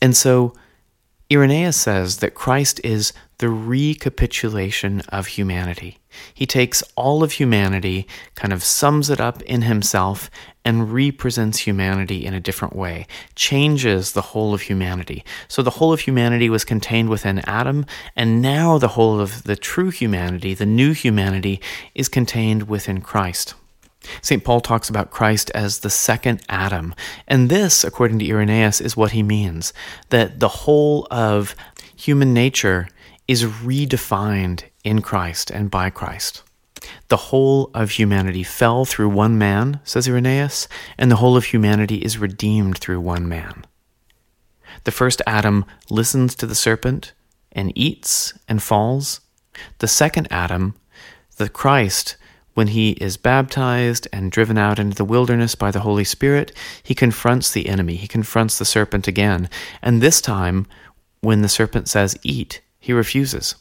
And 0.00 0.16
so, 0.16 0.54
Irenaeus 1.32 1.76
says 1.76 2.18
that 2.18 2.34
Christ 2.34 2.80
is 2.84 3.12
the 3.38 3.48
recapitulation 3.48 5.00
of 5.08 5.26
humanity. 5.26 5.98
He 6.32 6.46
takes 6.46 6.82
all 6.96 7.22
of 7.22 7.32
humanity, 7.32 8.06
kind 8.34 8.52
of 8.52 8.62
sums 8.62 9.10
it 9.10 9.20
up 9.20 9.42
in 9.42 9.62
himself, 9.62 10.30
and 10.64 10.92
represents 10.92 11.58
humanity 11.58 12.24
in 12.24 12.32
a 12.32 12.40
different 12.40 12.74
way, 12.74 13.06
changes 13.34 14.12
the 14.12 14.22
whole 14.22 14.54
of 14.54 14.62
humanity. 14.62 15.24
So 15.48 15.62
the 15.62 15.70
whole 15.70 15.92
of 15.92 16.00
humanity 16.00 16.48
was 16.48 16.64
contained 16.64 17.08
within 17.08 17.40
Adam, 17.40 17.84
and 18.16 18.40
now 18.40 18.78
the 18.78 18.88
whole 18.88 19.20
of 19.20 19.42
the 19.44 19.56
true 19.56 19.90
humanity, 19.90 20.54
the 20.54 20.66
new 20.66 20.92
humanity, 20.92 21.60
is 21.94 22.08
contained 22.08 22.68
within 22.68 23.00
Christ. 23.00 23.54
St. 24.20 24.44
Paul 24.44 24.60
talks 24.60 24.88
about 24.88 25.10
Christ 25.10 25.50
as 25.54 25.80
the 25.80 25.90
second 25.90 26.42
Adam. 26.48 26.94
And 27.26 27.48
this, 27.48 27.84
according 27.84 28.18
to 28.20 28.28
Irenaeus, 28.28 28.80
is 28.80 28.96
what 28.96 29.12
he 29.12 29.22
means 29.22 29.72
that 30.10 30.40
the 30.40 30.48
whole 30.48 31.06
of 31.10 31.54
human 31.96 32.34
nature 32.34 32.88
is 33.26 33.44
redefined 33.44 34.64
in 34.82 35.00
Christ 35.02 35.50
and 35.50 35.70
by 35.70 35.90
Christ. 35.90 36.42
The 37.08 37.16
whole 37.16 37.70
of 37.74 37.92
humanity 37.92 38.42
fell 38.42 38.84
through 38.84 39.08
one 39.08 39.38
man, 39.38 39.80
says 39.84 40.08
Irenaeus, 40.08 40.68
and 40.98 41.10
the 41.10 41.16
whole 41.16 41.36
of 41.36 41.46
humanity 41.46 41.96
is 41.96 42.18
redeemed 42.18 42.78
through 42.78 43.00
one 43.00 43.28
man. 43.28 43.64
The 44.84 44.90
first 44.90 45.22
Adam 45.26 45.64
listens 45.88 46.34
to 46.36 46.46
the 46.46 46.54
serpent 46.54 47.12
and 47.52 47.72
eats 47.74 48.34
and 48.48 48.62
falls. 48.62 49.20
The 49.78 49.88
second 49.88 50.28
Adam, 50.30 50.74
the 51.36 51.48
Christ, 51.48 52.16
when 52.54 52.68
he 52.68 52.92
is 52.92 53.16
baptized 53.16 54.06
and 54.12 54.30
driven 54.30 54.58
out 54.58 54.78
into 54.78 54.96
the 54.96 55.04
wilderness 55.04 55.54
by 55.54 55.70
the 55.70 55.80
Holy 55.80 56.04
Spirit, 56.04 56.52
he 56.82 56.94
confronts 56.94 57.50
the 57.50 57.68
enemy. 57.68 57.96
He 57.96 58.06
confronts 58.06 58.58
the 58.58 58.64
serpent 58.64 59.08
again. 59.08 59.48
And 59.82 60.00
this 60.00 60.20
time, 60.20 60.66
when 61.20 61.42
the 61.42 61.48
serpent 61.48 61.88
says, 61.88 62.16
Eat, 62.22 62.60
he 62.84 62.92
refuses. 62.92 63.54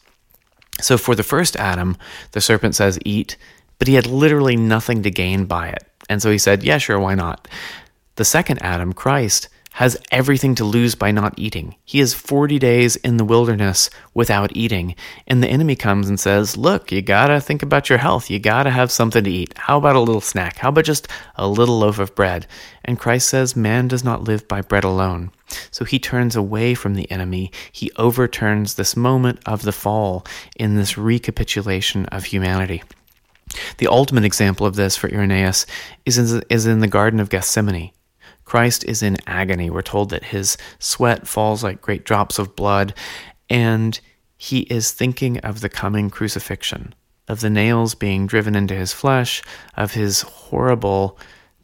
So 0.82 0.98
for 0.98 1.16
the 1.16 1.24
first 1.24 1.56
Adam, 1.56 1.96
the 2.34 2.42
serpent 2.42 2.76
says, 2.76 3.00
Eat, 3.06 3.38
but 3.80 3.88
he 3.88 3.94
had 3.94 4.06
literally 4.06 4.58
nothing 4.58 5.02
to 5.04 5.10
gain 5.10 5.46
by 5.46 5.70
it. 5.70 5.88
And 6.10 6.22
so 6.22 6.30
he 6.30 6.38
said, 6.38 6.62
Yeah, 6.62 6.78
sure, 6.78 7.00
why 7.00 7.16
not? 7.16 7.48
The 8.16 8.26
second 8.26 8.62
Adam, 8.62 8.92
Christ, 8.92 9.48
has 9.74 9.98
everything 10.12 10.54
to 10.56 10.64
lose 10.64 10.94
by 10.94 11.12
not 11.12 11.34
eating. 11.36 11.76
He 11.84 12.00
is 12.00 12.14
40 12.14 12.60
days 12.60 12.96
in 12.98 13.18
the 13.18 13.26
wilderness 13.26 13.90
without 14.14 14.56
eating. 14.56 14.96
And 15.28 15.42
the 15.42 15.48
enemy 15.48 15.76
comes 15.76 16.08
and 16.08 16.20
says, 16.20 16.56
Look, 16.56 16.92
you 16.92 17.02
gotta 17.02 17.42
think 17.42 17.64
about 17.64 17.90
your 17.90 17.98
health. 17.98 18.30
You 18.30 18.40
gotta 18.40 18.70
have 18.70 18.92
something 18.92 19.24
to 19.24 19.32
eat. 19.32 19.58
How 19.58 19.78
about 19.78 19.96
a 19.96 20.00
little 20.00 20.22
snack? 20.22 20.58
How 20.58 20.70
about 20.70 20.86
just 20.86 21.08
a 21.36 21.48
little 21.48 21.80
loaf 21.80 21.98
of 21.98 22.14
bread? 22.14 22.46
And 22.86 23.00
Christ 23.00 23.30
says, 23.30 23.56
Man 23.56 23.88
does 23.88 24.04
not 24.04 24.24
live 24.24 24.48
by 24.48 24.62
bread 24.62 24.84
alone. 24.84 25.32
So 25.72 25.86
he 25.86 25.98
turns 25.98 26.36
away 26.36 26.76
from 26.76 26.94
the 26.94 27.10
enemy. 27.10 27.52
He 27.72 27.92
overturns 27.98 28.76
this 28.76 28.96
moment 28.96 29.40
of 29.46 29.64
the 29.64 29.72
fall 29.72 30.26
in 30.56 30.76
this 30.76 30.98
recapitulation 31.00 32.06
of 32.08 32.26
humanity. 32.26 32.84
The 33.78 33.88
ultimate 33.88 34.24
example 34.24 34.68
of 34.68 34.76
this 34.76 34.96
for 34.96 35.12
Irenaeus 35.12 35.66
is 36.06 36.18
in, 36.18 36.44
is 36.50 36.66
in 36.66 36.80
the 36.80 36.88
Garden 36.88 37.20
of 37.20 37.30
Gethsemane. 37.30 37.92
Christ 38.46 38.84
is 38.86 39.02
in 39.02 39.18
agony. 39.28 39.70
We're 39.70 39.82
told 39.82 40.10
that 40.10 40.26
his 40.26 40.58
sweat 40.80 41.28
falls 41.28 41.64
like 41.64 41.82
great 41.82 42.04
drops 42.04 42.40
of 42.40 42.56
blood, 42.56 42.94
and 43.50 44.00
he 44.38 44.62
is 44.62 44.92
thinking 44.92 45.40
of 45.40 45.62
the 45.62 45.70
coming 45.70 46.10
crucifixion, 46.10 46.94
of 47.28 47.40
the 47.40 47.50
nails 47.50 47.96
being 47.96 48.28
driven 48.28 48.56
into 48.56 48.76
his 48.76 48.92
flesh, 48.94 49.42
of 49.76 49.94
his 49.94 50.22
horrible 50.22 51.18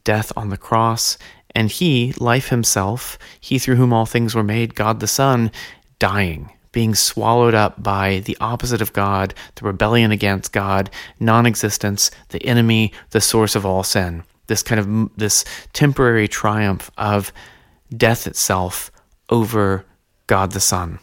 death 0.03 0.31
on 0.37 0.49
the 0.49 0.57
cross, 0.57 1.17
and 1.55 1.69
he, 1.69 2.13
life 2.19 2.49
himself, 2.49 3.17
he 3.39 3.59
through 3.59 3.75
whom 3.75 3.91
all 3.91 4.05
things 4.05 4.35
were 4.35 4.43
made, 4.43 4.75
God 4.75 4.99
the 4.99 5.07
Son, 5.07 5.51
dying, 5.97 6.51
being 6.71 6.95
swallowed 6.95 7.53
up 7.53 7.81
by 7.81 8.19
the 8.19 8.37
opposite 8.39 8.81
of 8.81 8.93
God, 8.93 9.33
the 9.55 9.65
rebellion 9.65 10.11
against 10.11 10.53
God, 10.53 10.89
non 11.19 11.45
existence, 11.45 12.11
the 12.29 12.45
enemy, 12.45 12.93
the 13.09 13.21
source 13.21 13.55
of 13.55 13.65
all 13.65 13.83
sin. 13.83 14.23
This 14.49 14.63
kind 14.63 14.79
of 14.79 15.17
this 15.17 15.45
temporary 15.71 16.27
triumph 16.27 16.89
of 16.97 17.31
death 17.95 18.27
itself 18.27 18.91
over 19.29 19.85
God 20.27 20.51
the 20.51 20.59
Son. 20.59 20.99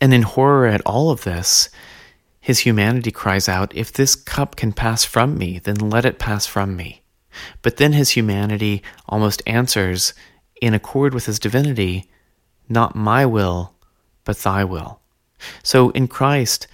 And 0.00 0.14
in 0.14 0.22
horror 0.22 0.66
at 0.66 0.80
all 0.86 1.10
of 1.10 1.24
this, 1.24 1.70
his 2.40 2.60
humanity 2.60 3.10
cries 3.10 3.48
out, 3.48 3.74
If 3.74 3.92
this 3.92 4.14
cup 4.14 4.54
can 4.56 4.72
pass 4.72 5.04
from 5.04 5.36
me, 5.36 5.58
then 5.58 5.76
let 5.76 6.04
it 6.04 6.20
pass 6.20 6.46
from 6.46 6.76
me. 6.76 7.02
But 7.62 7.78
then 7.78 7.92
his 7.92 8.10
humanity 8.10 8.82
almost 9.08 9.42
answers, 9.44 10.14
in 10.62 10.72
accord 10.72 11.14
with 11.14 11.26
his 11.26 11.38
divinity, 11.38 12.08
Not 12.68 12.94
my 12.94 13.26
will, 13.26 13.74
but 14.24 14.38
thy 14.38 14.62
will. 14.64 15.00
So 15.62 15.90
in 15.90 16.06
Christ, 16.06 16.68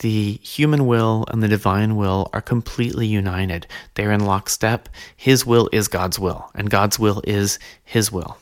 the 0.00 0.32
human 0.42 0.86
will 0.86 1.24
and 1.28 1.42
the 1.42 1.48
divine 1.48 1.96
will 1.96 2.28
are 2.32 2.40
completely 2.40 3.06
united. 3.06 3.66
They're 3.94 4.12
in 4.12 4.24
lockstep. 4.24 4.88
His 5.16 5.46
will 5.46 5.68
is 5.72 5.88
God's 5.88 6.18
will, 6.18 6.50
and 6.54 6.68
God's 6.68 6.98
will 6.98 7.22
is 7.24 7.58
his 7.84 8.10
will. 8.10 8.36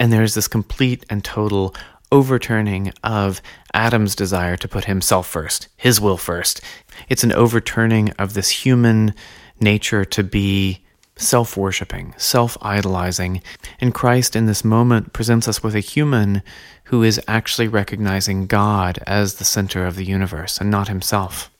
And 0.00 0.12
there's 0.12 0.34
this 0.34 0.48
complete 0.48 1.04
and 1.10 1.24
total 1.24 1.74
overturning 2.10 2.92
of 3.02 3.42
Adam's 3.74 4.14
desire 4.14 4.56
to 4.56 4.68
put 4.68 4.84
himself 4.84 5.26
first, 5.26 5.68
his 5.76 6.00
will 6.00 6.16
first. 6.16 6.60
It's 7.08 7.24
an 7.24 7.32
overturning 7.32 8.10
of 8.12 8.34
this 8.34 8.48
human 8.48 9.14
nature 9.60 10.04
to 10.04 10.22
be 10.22 10.84
self 11.18 11.56
worshipping, 11.56 12.14
self 12.16 12.56
idolizing. 12.62 13.42
And 13.80 13.94
Christ 13.94 14.34
in 14.34 14.46
this 14.46 14.64
moment 14.64 15.12
presents 15.12 15.46
us 15.46 15.62
with 15.62 15.74
a 15.74 15.80
human 15.80 16.42
who 16.84 17.02
is 17.02 17.20
actually 17.28 17.68
recognizing 17.68 18.46
God 18.46 18.98
as 19.06 19.34
the 19.34 19.44
center 19.44 19.86
of 19.86 19.96
the 19.96 20.04
universe 20.04 20.58
and 20.58 20.70
not 20.70 20.88
himself. 20.88 21.50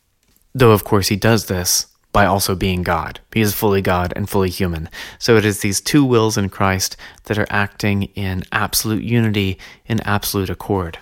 Though, 0.54 0.72
of 0.72 0.84
course, 0.84 1.08
he 1.08 1.16
does 1.16 1.46
this 1.46 1.86
by 2.12 2.24
also 2.24 2.54
being 2.54 2.82
God. 2.82 3.20
He 3.34 3.42
is 3.42 3.54
fully 3.54 3.82
God 3.82 4.12
and 4.16 4.28
fully 4.28 4.48
human. 4.48 4.88
So 5.18 5.36
it 5.36 5.44
is 5.44 5.60
these 5.60 5.80
two 5.80 6.04
wills 6.04 6.38
in 6.38 6.48
Christ 6.48 6.96
that 7.24 7.38
are 7.38 7.46
acting 7.50 8.04
in 8.14 8.44
absolute 8.50 9.04
unity, 9.04 9.58
in 9.86 10.00
absolute 10.00 10.48
accord 10.48 10.98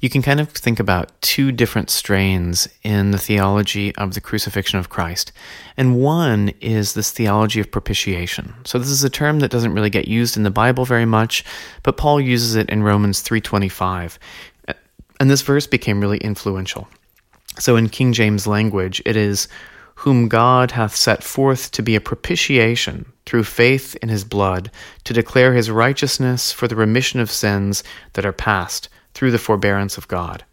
you 0.00 0.08
can 0.08 0.22
kind 0.22 0.38
of 0.38 0.50
think 0.50 0.78
about 0.78 1.20
two 1.22 1.50
different 1.50 1.90
strains 1.90 2.68
in 2.84 3.10
the 3.10 3.18
theology 3.18 3.94
of 3.96 4.14
the 4.14 4.20
crucifixion 4.20 4.78
of 4.78 4.88
Christ. 4.88 5.32
And 5.76 5.98
one 6.00 6.50
is 6.60 6.94
this 6.94 7.10
theology 7.10 7.58
of 7.58 7.70
propitiation. 7.70 8.54
So 8.64 8.78
this 8.78 8.90
is 8.90 9.02
a 9.02 9.10
term 9.10 9.40
that 9.40 9.50
doesn't 9.50 9.72
really 9.72 9.90
get 9.90 10.06
used 10.06 10.36
in 10.36 10.44
the 10.44 10.50
Bible 10.50 10.84
very 10.84 11.04
much, 11.04 11.44
but 11.82 11.96
Paul 11.96 12.20
uses 12.20 12.54
it 12.54 12.70
in 12.70 12.84
Romans 12.84 13.22
3:25. 13.22 14.18
Uh, 14.68 14.74
and 15.18 15.28
this 15.28 15.42
verse 15.42 15.66
became 15.66 16.00
really 16.00 16.18
influential. 16.18 16.88
So 17.58 17.74
in 17.74 17.88
King 17.88 18.12
James 18.12 18.46
language, 18.46 19.02
it 19.04 19.16
is 19.16 19.48
whom 19.96 20.28
God 20.28 20.70
hath 20.70 20.94
set 20.94 21.24
forth 21.24 21.72
to 21.72 21.82
be 21.82 21.96
a 21.96 22.00
propitiation 22.00 23.04
through 23.26 23.42
faith 23.42 23.96
in 24.00 24.08
his 24.08 24.22
blood, 24.22 24.70
to 25.02 25.12
declare 25.12 25.54
his 25.54 25.72
righteousness 25.72 26.52
for 26.52 26.68
the 26.68 26.76
remission 26.76 27.18
of 27.18 27.32
sins 27.32 27.82
that 28.12 28.24
are 28.24 28.32
past 28.32 28.88
through 29.18 29.32
the 29.32 29.38
forbearance 29.38 29.98
of 29.98 30.06
God. 30.06 30.44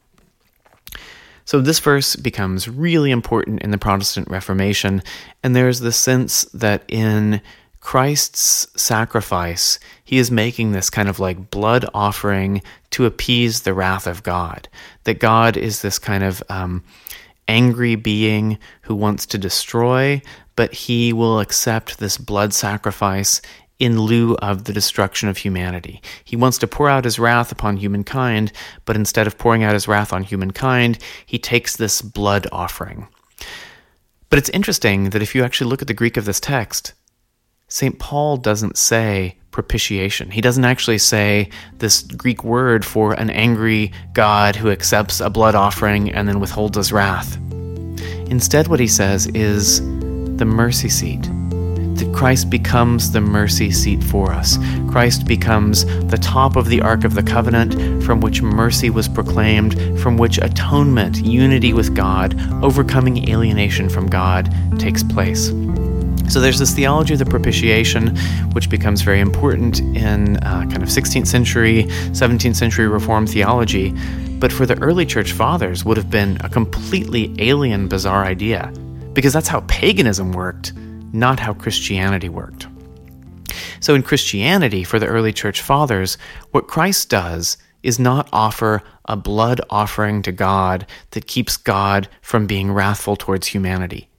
So 1.46 1.62
this 1.62 1.78
verse 1.78 2.16
becomes 2.16 2.68
really 2.68 3.12
important 3.12 3.62
in 3.62 3.70
the 3.70 3.78
Protestant 3.78 4.28
Reformation, 4.28 5.04
and 5.44 5.56
there's 5.56 5.82
the 5.82 5.92
sense 5.92 6.46
that 6.46 6.84
in 6.88 7.42
Christ's 7.80 8.66
sacrifice, 8.76 9.78
he 10.04 10.18
is 10.18 10.32
making 10.32 10.72
this 10.72 10.90
kind 10.90 11.08
of 11.08 11.20
like 11.20 11.52
blood 11.52 11.86
offering 11.94 12.64
to 12.90 13.06
appease 13.06 13.62
the 13.62 13.76
wrath 13.76 14.08
of 14.08 14.24
God. 14.24 14.68
That 15.04 15.20
God 15.20 15.58
is 15.58 15.84
this 15.84 16.00
kind 16.00 16.24
of 16.24 16.42
um, 16.50 16.84
angry 17.48 17.94
being 17.94 18.58
who 18.82 18.96
wants 18.96 19.28
to 19.28 19.38
destroy, 19.38 20.24
but 20.56 20.74
he 20.74 21.14
will 21.14 21.40
accept 21.40 22.00
this 22.00 22.18
blood 22.18 22.52
sacrifice 22.52 23.44
in 23.80 24.00
lieu 24.00 24.36
of 24.36 24.64
the 24.64 24.74
destruction 24.74 25.28
of 25.28 25.38
humanity. 25.38 26.02
He 26.24 26.36
wants 26.36 26.58
to 26.60 26.68
pour 26.68 26.90
out 26.90 27.04
his 27.04 27.20
wrath 27.20 27.52
upon 27.52 27.78
humankind, 27.78 28.52
but 28.86 28.96
instead 28.96 29.28
of 29.28 29.38
pouring 29.38 29.64
out 29.64 29.74
his 29.74 29.88
wrath 29.88 30.14
on 30.14 30.24
humankind, 30.24 31.00
he 31.26 31.38
takes 31.38 31.76
this 31.76 32.02
blood 32.02 32.48
offering. 32.52 33.08
But 34.30 34.40
it's 34.40 34.50
interesting 34.50 35.12
that 35.12 35.22
if 35.22 35.36
you 35.36 35.44
actually 35.44 35.70
look 35.70 35.82
at 35.82 35.88
the 35.88 35.94
Greek 35.94 36.18
of 36.18 36.26
this 36.26 36.40
text, 36.40 36.94
St. 37.68 37.98
Paul 38.00 38.38
doesn't 38.38 38.78
say 38.78 39.38
propitiation. 39.52 40.32
He 40.32 40.42
doesn't 40.42 40.66
actually 40.66 40.98
say 40.98 41.50
this 41.78 42.02
Greek 42.04 42.44
word 42.44 42.86
for 42.86 43.14
an 43.14 43.30
angry 43.30 43.92
God 44.14 44.56
who 44.56 44.70
accepts 44.70 45.20
a 45.20 45.30
blood 45.30 45.56
offering 45.56 46.12
and 46.12 46.28
then 46.28 46.40
withholds 46.40 46.78
his 46.78 46.92
wrath. 46.92 47.38
Instead, 48.30 48.68
what 48.68 48.80
he 48.80 48.88
says 48.88 49.28
is 49.28 49.80
the 50.38 50.46
mercy 50.46 50.90
seat 50.90 51.30
that 51.96 52.14
Christ 52.14 52.50
becomes 52.50 53.12
the 53.12 53.22
mercy 53.22 53.72
seat 53.72 54.04
for 54.04 54.32
us. 54.32 54.58
Christ 54.90 55.26
becomes 55.26 55.86
the 56.08 56.18
top 56.18 56.56
of 56.56 56.68
the 56.68 56.82
Ark 56.82 57.04
of 57.04 57.16
the 57.16 57.24
Covenant 57.24 58.04
from 58.04 58.20
which 58.20 58.42
mercy 58.42 58.90
was 58.90 59.08
proclaimed, 59.08 59.74
from 60.00 60.18
which 60.18 60.38
atonement, 60.38 61.18
unity 61.26 61.74
with 61.74 61.96
God, 61.96 62.40
overcoming 62.64 63.30
alienation 63.30 63.90
from 63.90 64.08
God 64.08 64.54
takes 64.80 65.04
place. 65.04 65.52
So 66.28 66.40
there's 66.42 66.60
this 66.60 66.74
theology 66.74 67.14
of 67.14 67.20
the 67.20 67.26
propitiation, 67.26 68.16
which 68.54 68.70
becomes 68.70 69.02
very 69.02 69.20
important 69.20 69.80
in 69.80 70.38
uh, 70.38 70.62
kind 70.62 70.82
of 70.82 70.90
16th 70.90 71.28
century, 71.28 71.84
17th 71.84 72.56
century 72.56 72.88
Reformed 72.88 73.30
theology, 73.30 73.94
but 74.40 74.52
for 74.52 74.66
the 74.66 74.78
early 74.82 75.06
church 75.06 75.34
fathers 75.34 75.86
would 75.86 75.98
have 75.98 76.10
been 76.10 76.38
a 76.42 76.50
completely 76.50 77.34
alien, 77.40 77.88
bizarre 77.88 78.26
idea, 78.26 78.74
because 79.14 79.34
that's 79.34 79.48
how 79.48 79.62
paganism 79.68 80.34
worked 80.34 80.74
not 81.16 81.40
how 81.40 81.54
Christianity 81.54 82.30
worked. 82.30 82.68
So, 83.80 83.96
in 83.96 84.04
Christianity, 84.04 84.84
for 84.84 85.00
the 85.00 85.08
early 85.08 85.34
church 85.34 85.62
fathers, 85.62 86.18
what 86.52 86.68
Christ 86.68 87.10
does 87.10 87.58
is 87.84 88.00
not 88.00 88.28
offer 88.34 88.82
a 89.06 89.16
blood 89.16 89.62
offering 89.70 90.22
to 90.24 90.32
God 90.32 90.88
that 91.12 91.28
keeps 91.28 91.56
God 91.56 92.08
from 92.22 92.48
being 92.48 92.72
wrathful 92.72 93.16
towards 93.16 93.48
humanity. 93.48 94.10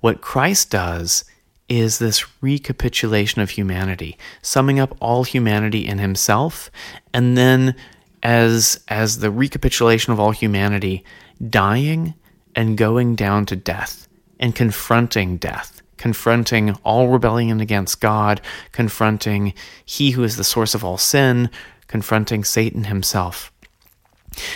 What 0.00 0.22
Christ 0.22 0.70
does 0.70 1.24
is 1.68 1.98
this 1.98 2.42
recapitulation 2.42 3.42
of 3.42 3.50
humanity, 3.50 4.16
summing 4.42 4.80
up 4.80 4.96
all 5.00 5.24
humanity 5.24 5.86
in 5.86 5.98
himself, 5.98 6.70
and 7.12 7.36
then 7.36 7.74
as, 8.22 8.82
as 8.88 9.18
the 9.18 9.30
recapitulation 9.30 10.12
of 10.12 10.20
all 10.20 10.30
humanity, 10.30 11.04
dying 11.50 12.14
and 12.54 12.78
going 12.78 13.14
down 13.16 13.44
to 13.46 13.56
death 13.56 14.08
and 14.40 14.54
confronting 14.54 15.36
death 15.36 15.82
confronting 16.04 16.76
all 16.84 17.08
rebellion 17.08 17.62
against 17.62 17.98
God, 17.98 18.42
confronting 18.72 19.54
He 19.86 20.10
who 20.10 20.22
is 20.22 20.36
the 20.36 20.44
source 20.44 20.74
of 20.74 20.84
all 20.84 20.98
sin, 20.98 21.48
confronting 21.86 22.44
Satan 22.44 22.84
himself. 22.84 23.50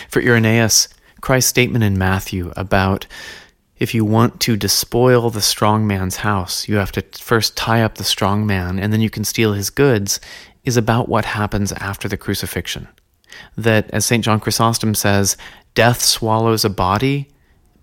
For 0.09 0.21
Irenaeus, 0.21 0.89
Christ's 1.21 1.49
statement 1.49 1.83
in 1.83 1.97
Matthew 1.97 2.53
about 2.55 3.07
if 3.77 3.95
you 3.95 4.05
want 4.05 4.39
to 4.41 4.57
despoil 4.57 5.31
the 5.31 5.41
strong 5.41 5.87
man's 5.87 6.17
house, 6.17 6.67
you 6.67 6.75
have 6.75 6.91
to 6.91 7.01
first 7.17 7.57
tie 7.57 7.81
up 7.81 7.95
the 7.95 8.03
strong 8.03 8.45
man 8.45 8.77
and 8.77 8.93
then 8.93 9.01
you 9.01 9.09
can 9.09 9.23
steal 9.23 9.53
his 9.53 9.71
goods, 9.71 10.19
is 10.65 10.77
about 10.77 11.09
what 11.09 11.25
happens 11.25 11.71
after 11.71 12.07
the 12.07 12.15
crucifixion. 12.15 12.87
That, 13.57 13.89
as 13.89 14.05
St. 14.05 14.23
John 14.23 14.39
Chrysostom 14.39 14.93
says, 14.93 15.35
death 15.73 15.99
swallows 15.99 16.63
a 16.63 16.69
body 16.69 17.27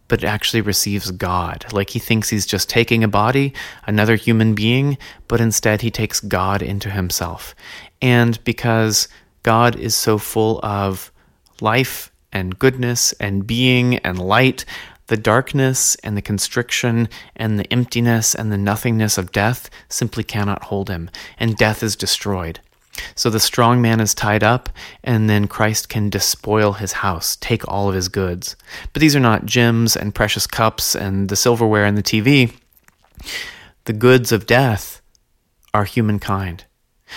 but 0.08 0.24
actually 0.24 0.60
receives 0.60 1.10
God. 1.10 1.66
Like 1.72 1.90
he 1.90 1.98
thinks 1.98 2.28
he's 2.28 2.46
just 2.46 2.68
taking 2.68 3.02
a 3.02 3.08
body, 3.08 3.52
another 3.86 4.16
human 4.16 4.54
being, 4.54 4.98
but 5.28 5.40
instead 5.40 5.82
he 5.82 5.90
takes 5.90 6.20
God 6.20 6.62
into 6.62 6.90
himself. 6.90 7.54
And 8.00 8.42
because 8.44 9.08
God 9.42 9.76
is 9.76 9.94
so 9.94 10.18
full 10.18 10.60
of 10.62 11.12
life 11.60 12.12
and 12.32 12.58
goodness 12.58 13.12
and 13.14 13.46
being 13.46 13.96
and 13.98 14.18
light, 14.18 14.64
the 15.08 15.16
darkness 15.16 15.94
and 15.96 16.16
the 16.16 16.22
constriction 16.22 17.08
and 17.36 17.58
the 17.58 17.72
emptiness 17.72 18.34
and 18.34 18.50
the 18.50 18.58
nothingness 18.58 19.18
of 19.18 19.32
death 19.32 19.70
simply 19.88 20.24
cannot 20.24 20.64
hold 20.64 20.88
him, 20.88 21.08
and 21.38 21.56
death 21.56 21.82
is 21.82 21.94
destroyed. 21.94 22.60
So 23.14 23.30
the 23.30 23.40
strong 23.40 23.80
man 23.80 24.00
is 24.00 24.14
tied 24.14 24.44
up, 24.44 24.68
and 25.02 25.28
then 25.28 25.48
Christ 25.48 25.88
can 25.88 26.10
despoil 26.10 26.74
his 26.74 26.92
house, 26.92 27.36
take 27.36 27.66
all 27.66 27.88
of 27.88 27.94
his 27.94 28.08
goods. 28.08 28.56
But 28.92 29.00
these 29.00 29.16
are 29.16 29.20
not 29.20 29.46
gems 29.46 29.96
and 29.96 30.14
precious 30.14 30.46
cups 30.46 30.94
and 30.94 31.28
the 31.28 31.36
silverware 31.36 31.86
and 31.86 31.96
the 31.96 32.02
TV. 32.02 32.52
The 33.84 33.92
goods 33.94 34.32
of 34.32 34.46
death 34.46 35.00
are 35.72 35.84
humankind. 35.84 36.65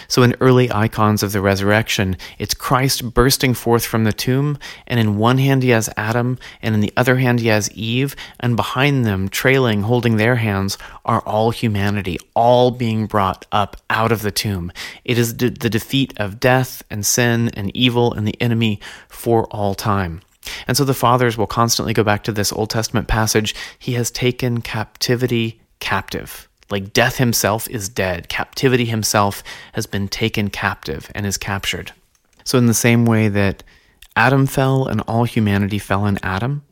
So, 0.07 0.23
in 0.23 0.35
early 0.39 0.71
icons 0.71 1.23
of 1.23 1.31
the 1.31 1.41
resurrection, 1.41 2.17
it's 2.37 2.53
Christ 2.53 3.13
bursting 3.13 3.53
forth 3.53 3.85
from 3.85 4.03
the 4.03 4.13
tomb, 4.13 4.57
and 4.87 4.99
in 4.99 5.17
one 5.17 5.37
hand 5.37 5.63
he 5.63 5.69
has 5.69 5.89
Adam, 5.97 6.37
and 6.61 6.75
in 6.75 6.81
the 6.81 6.93
other 6.95 7.17
hand 7.17 7.39
he 7.39 7.47
has 7.47 7.71
Eve, 7.71 8.15
and 8.39 8.55
behind 8.55 9.05
them, 9.05 9.29
trailing, 9.29 9.83
holding 9.83 10.17
their 10.17 10.35
hands, 10.35 10.77
are 11.05 11.21
all 11.21 11.51
humanity, 11.51 12.17
all 12.35 12.71
being 12.71 13.07
brought 13.07 13.45
up 13.51 13.77
out 13.89 14.11
of 14.11 14.21
the 14.21 14.31
tomb. 14.31 14.71
It 15.03 15.17
is 15.17 15.37
the 15.37 15.49
defeat 15.49 16.13
of 16.17 16.39
death 16.39 16.83
and 16.89 17.05
sin 17.05 17.49
and 17.49 17.75
evil 17.75 18.13
and 18.13 18.27
the 18.27 18.39
enemy 18.41 18.79
for 19.07 19.45
all 19.47 19.75
time. 19.75 20.21
And 20.67 20.77
so 20.77 20.83
the 20.83 20.93
fathers 20.93 21.37
will 21.37 21.47
constantly 21.47 21.93
go 21.93 22.03
back 22.03 22.23
to 22.23 22.31
this 22.31 22.51
Old 22.51 22.69
Testament 22.69 23.07
passage 23.07 23.55
He 23.77 23.93
has 23.93 24.11
taken 24.11 24.61
captivity 24.61 25.61
captive. 25.79 26.48
Like 26.69 26.93
death 26.93 27.17
himself 27.17 27.67
is 27.69 27.89
dead, 27.89 28.29
captivity 28.29 28.85
himself 28.85 29.43
has 29.73 29.85
been 29.87 30.07
taken 30.07 30.49
captive 30.49 31.09
and 31.15 31.25
is 31.25 31.37
captured. 31.37 31.91
So, 32.43 32.57
in 32.57 32.67
the 32.67 32.73
same 32.73 33.05
way 33.05 33.27
that 33.27 33.63
Adam 34.15 34.45
fell 34.45 34.85
and 34.85 35.01
all 35.01 35.23
humanity 35.23 35.79
fell 35.79 36.05
in 36.05 36.19
Adam, 36.23 36.63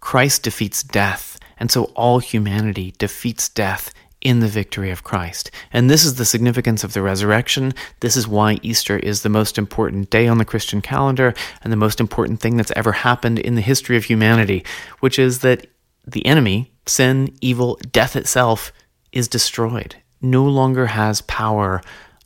Christ 0.00 0.42
defeats 0.42 0.82
death, 0.82 1.38
and 1.58 1.70
so 1.70 1.84
all 1.94 2.18
humanity 2.18 2.94
defeats 2.98 3.48
death 3.48 3.92
in 4.20 4.40
the 4.40 4.48
victory 4.48 4.90
of 4.90 5.02
Christ. 5.02 5.50
And 5.72 5.90
this 5.90 6.04
is 6.04 6.14
the 6.14 6.24
significance 6.24 6.84
of 6.84 6.92
the 6.92 7.02
resurrection. 7.02 7.74
This 8.00 8.16
is 8.16 8.28
why 8.28 8.58
Easter 8.62 8.96
is 8.98 9.22
the 9.22 9.28
most 9.28 9.58
important 9.58 10.10
day 10.10 10.28
on 10.28 10.38
the 10.38 10.44
Christian 10.44 10.80
calendar 10.80 11.34
and 11.62 11.72
the 11.72 11.76
most 11.76 12.00
important 12.00 12.40
thing 12.40 12.56
that's 12.56 12.72
ever 12.76 12.92
happened 12.92 13.38
in 13.38 13.56
the 13.56 13.60
history 13.60 13.96
of 13.96 14.04
humanity, 14.04 14.64
which 15.00 15.18
is 15.18 15.40
that 15.40 15.66
the 16.06 16.24
enemy, 16.24 16.72
sin, 16.86 17.34
evil, 17.40 17.78
death 17.90 18.16
itself, 18.16 18.72
is 19.12 19.28
destroyed, 19.28 19.96
no 20.20 20.44
longer 20.44 20.86
has 20.86 21.20
power 21.22 21.80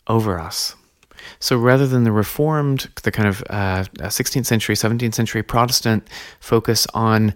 over 0.06 0.38
us. 0.38 0.74
So 1.40 1.56
rather 1.56 1.86
than 1.86 2.04
the 2.04 2.12
Reformed, 2.12 2.88
the 3.02 3.10
kind 3.10 3.28
of 3.28 3.42
uh, 3.50 3.84
16th 3.98 4.46
century, 4.46 4.74
17th 4.74 5.14
century 5.14 5.42
Protestant 5.42 6.08
focus 6.40 6.86
on 6.94 7.34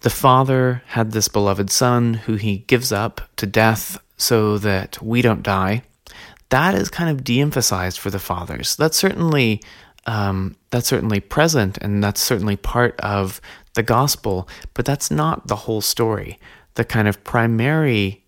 the 0.00 0.10
Father 0.10 0.82
had 0.88 1.12
this 1.12 1.28
beloved 1.28 1.70
Son 1.70 2.14
who 2.14 2.34
he 2.36 2.58
gives 2.58 2.92
up 2.92 3.20
to 3.36 3.46
death 3.46 3.98
so 4.16 4.58
that 4.58 5.02
we 5.02 5.20
don't 5.20 5.42
die, 5.42 5.82
that 6.50 6.74
is 6.74 6.88
kind 6.88 7.10
of 7.10 7.24
de-emphasized 7.24 7.98
for 7.98 8.10
the 8.10 8.18
fathers. 8.18 8.76
That's 8.76 8.96
certainly 8.96 9.62
um, 10.06 10.54
that's 10.70 10.86
certainly 10.86 11.18
present, 11.18 11.78
and 11.78 12.02
that's 12.02 12.20
certainly 12.20 12.56
part 12.56 12.94
of 13.00 13.40
the 13.74 13.82
gospel, 13.82 14.48
but 14.72 14.84
that's 14.84 15.10
not 15.10 15.48
the 15.48 15.56
whole 15.56 15.80
story. 15.80 16.38
The 16.74 16.84
kind 16.84 17.08
of 17.08 17.24
primary 17.24 18.22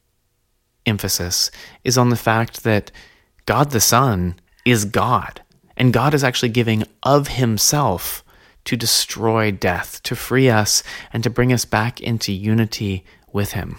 emphasis 0.88 1.50
is 1.84 1.98
on 1.98 2.10
the 2.10 2.16
fact 2.16 2.64
that 2.64 2.90
God 3.46 3.70
the 3.70 3.80
Son 3.80 4.38
is 4.64 4.84
God, 4.84 5.42
and 5.76 5.92
God 5.92 6.14
is 6.14 6.24
actually 6.24 6.50
giving 6.50 6.84
of 7.02 7.28
Himself 7.28 8.24
to 8.64 8.76
destroy 8.76 9.50
death, 9.50 10.02
to 10.02 10.14
free 10.14 10.50
us, 10.50 10.82
and 11.12 11.22
to 11.22 11.30
bring 11.30 11.52
us 11.52 11.64
back 11.64 12.00
into 12.00 12.32
unity 12.32 13.04
with 13.32 13.52
Him. 13.52 13.78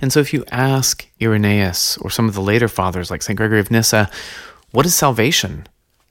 And 0.00 0.12
so, 0.12 0.20
if 0.20 0.32
you 0.32 0.44
ask 0.50 1.06
Irenaeus 1.20 1.98
or 1.98 2.10
some 2.10 2.28
of 2.28 2.34
the 2.34 2.40
later 2.40 2.68
fathers 2.68 3.10
like 3.10 3.22
St. 3.22 3.36
Gregory 3.36 3.60
of 3.60 3.70
Nyssa, 3.70 4.10
what 4.70 4.86
is 4.86 4.94
salvation? 4.94 5.66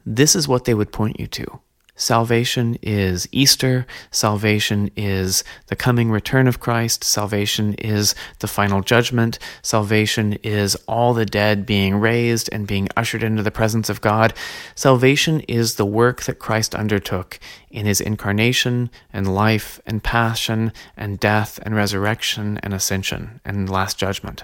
This 0.06 0.36
is 0.36 0.48
what 0.48 0.66
they 0.66 0.74
would 0.74 0.92
point 0.92 1.20
you 1.20 1.28
to. 1.28 1.60
Salvation 2.02 2.80
is 2.82 3.30
Easter. 3.32 3.86
Salvation 4.10 4.90
is 4.96 5.44
the 5.68 5.76
coming 5.76 6.10
return 6.10 6.48
of 6.48 6.60
Christ. 6.60 7.04
Salvation 7.04 7.76
is 7.76 8.16
the 8.40 8.48
final 8.48 8.82
judgment. 8.82 9.38
Salvation 9.62 10.34
is 10.42 10.74
all 10.88 11.14
the 11.14 11.28
dead 11.28 11.64
being 11.64 11.96
raised 11.96 12.50
and 12.52 12.66
being 12.66 12.90
ushered 12.98 13.22
into 13.22 13.44
the 13.44 13.52
presence 13.52 13.88
of 13.88 14.02
God. 14.02 14.34
Salvation 14.74 15.42
is 15.42 15.76
the 15.76 15.86
work 15.86 16.24
that 16.24 16.40
Christ 16.40 16.74
undertook 16.74 17.40
in 17.70 17.86
his 17.86 18.02
incarnation 18.02 18.90
and 19.14 19.36
life 19.36 19.80
and 19.86 20.04
passion 20.04 20.74
and 20.98 21.20
death 21.20 21.60
and 21.62 21.76
resurrection 21.76 22.60
and 22.64 22.74
ascension 22.74 23.40
and 23.46 23.70
last 23.70 24.00
judgment. 24.00 24.44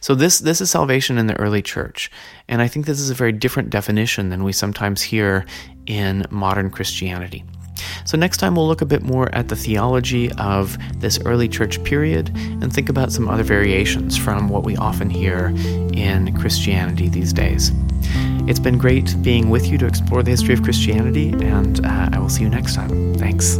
So 0.00 0.14
this 0.14 0.38
this 0.38 0.60
is 0.60 0.70
salvation 0.70 1.18
in 1.18 1.26
the 1.26 1.38
early 1.38 1.62
church, 1.62 2.10
and 2.48 2.62
I 2.62 2.68
think 2.68 2.86
this 2.86 3.00
is 3.00 3.10
a 3.10 3.14
very 3.14 3.32
different 3.32 3.70
definition 3.70 4.30
than 4.30 4.44
we 4.44 4.52
sometimes 4.52 5.02
hear 5.02 5.44
in 5.88 6.24
modern 6.30 6.70
Christianity. 6.70 7.44
So, 8.04 8.16
next 8.16 8.38
time 8.38 8.56
we'll 8.56 8.66
look 8.66 8.80
a 8.80 8.86
bit 8.86 9.02
more 9.02 9.34
at 9.34 9.48
the 9.48 9.56
theology 9.56 10.32
of 10.32 10.78
this 11.00 11.18
early 11.24 11.48
church 11.48 11.82
period 11.84 12.30
and 12.34 12.72
think 12.72 12.88
about 12.88 13.12
some 13.12 13.28
other 13.28 13.42
variations 13.42 14.16
from 14.16 14.48
what 14.48 14.64
we 14.64 14.76
often 14.76 15.10
hear 15.10 15.52
in 15.92 16.34
Christianity 16.38 17.08
these 17.08 17.32
days. 17.32 17.72
It's 18.48 18.60
been 18.60 18.78
great 18.78 19.14
being 19.22 19.50
with 19.50 19.66
you 19.66 19.76
to 19.78 19.86
explore 19.86 20.22
the 20.22 20.30
history 20.30 20.54
of 20.54 20.62
Christianity, 20.62 21.30
and 21.30 21.84
uh, 21.84 22.08
I 22.12 22.18
will 22.18 22.30
see 22.30 22.42
you 22.42 22.48
next 22.48 22.74
time. 22.74 23.14
Thanks. 23.14 23.58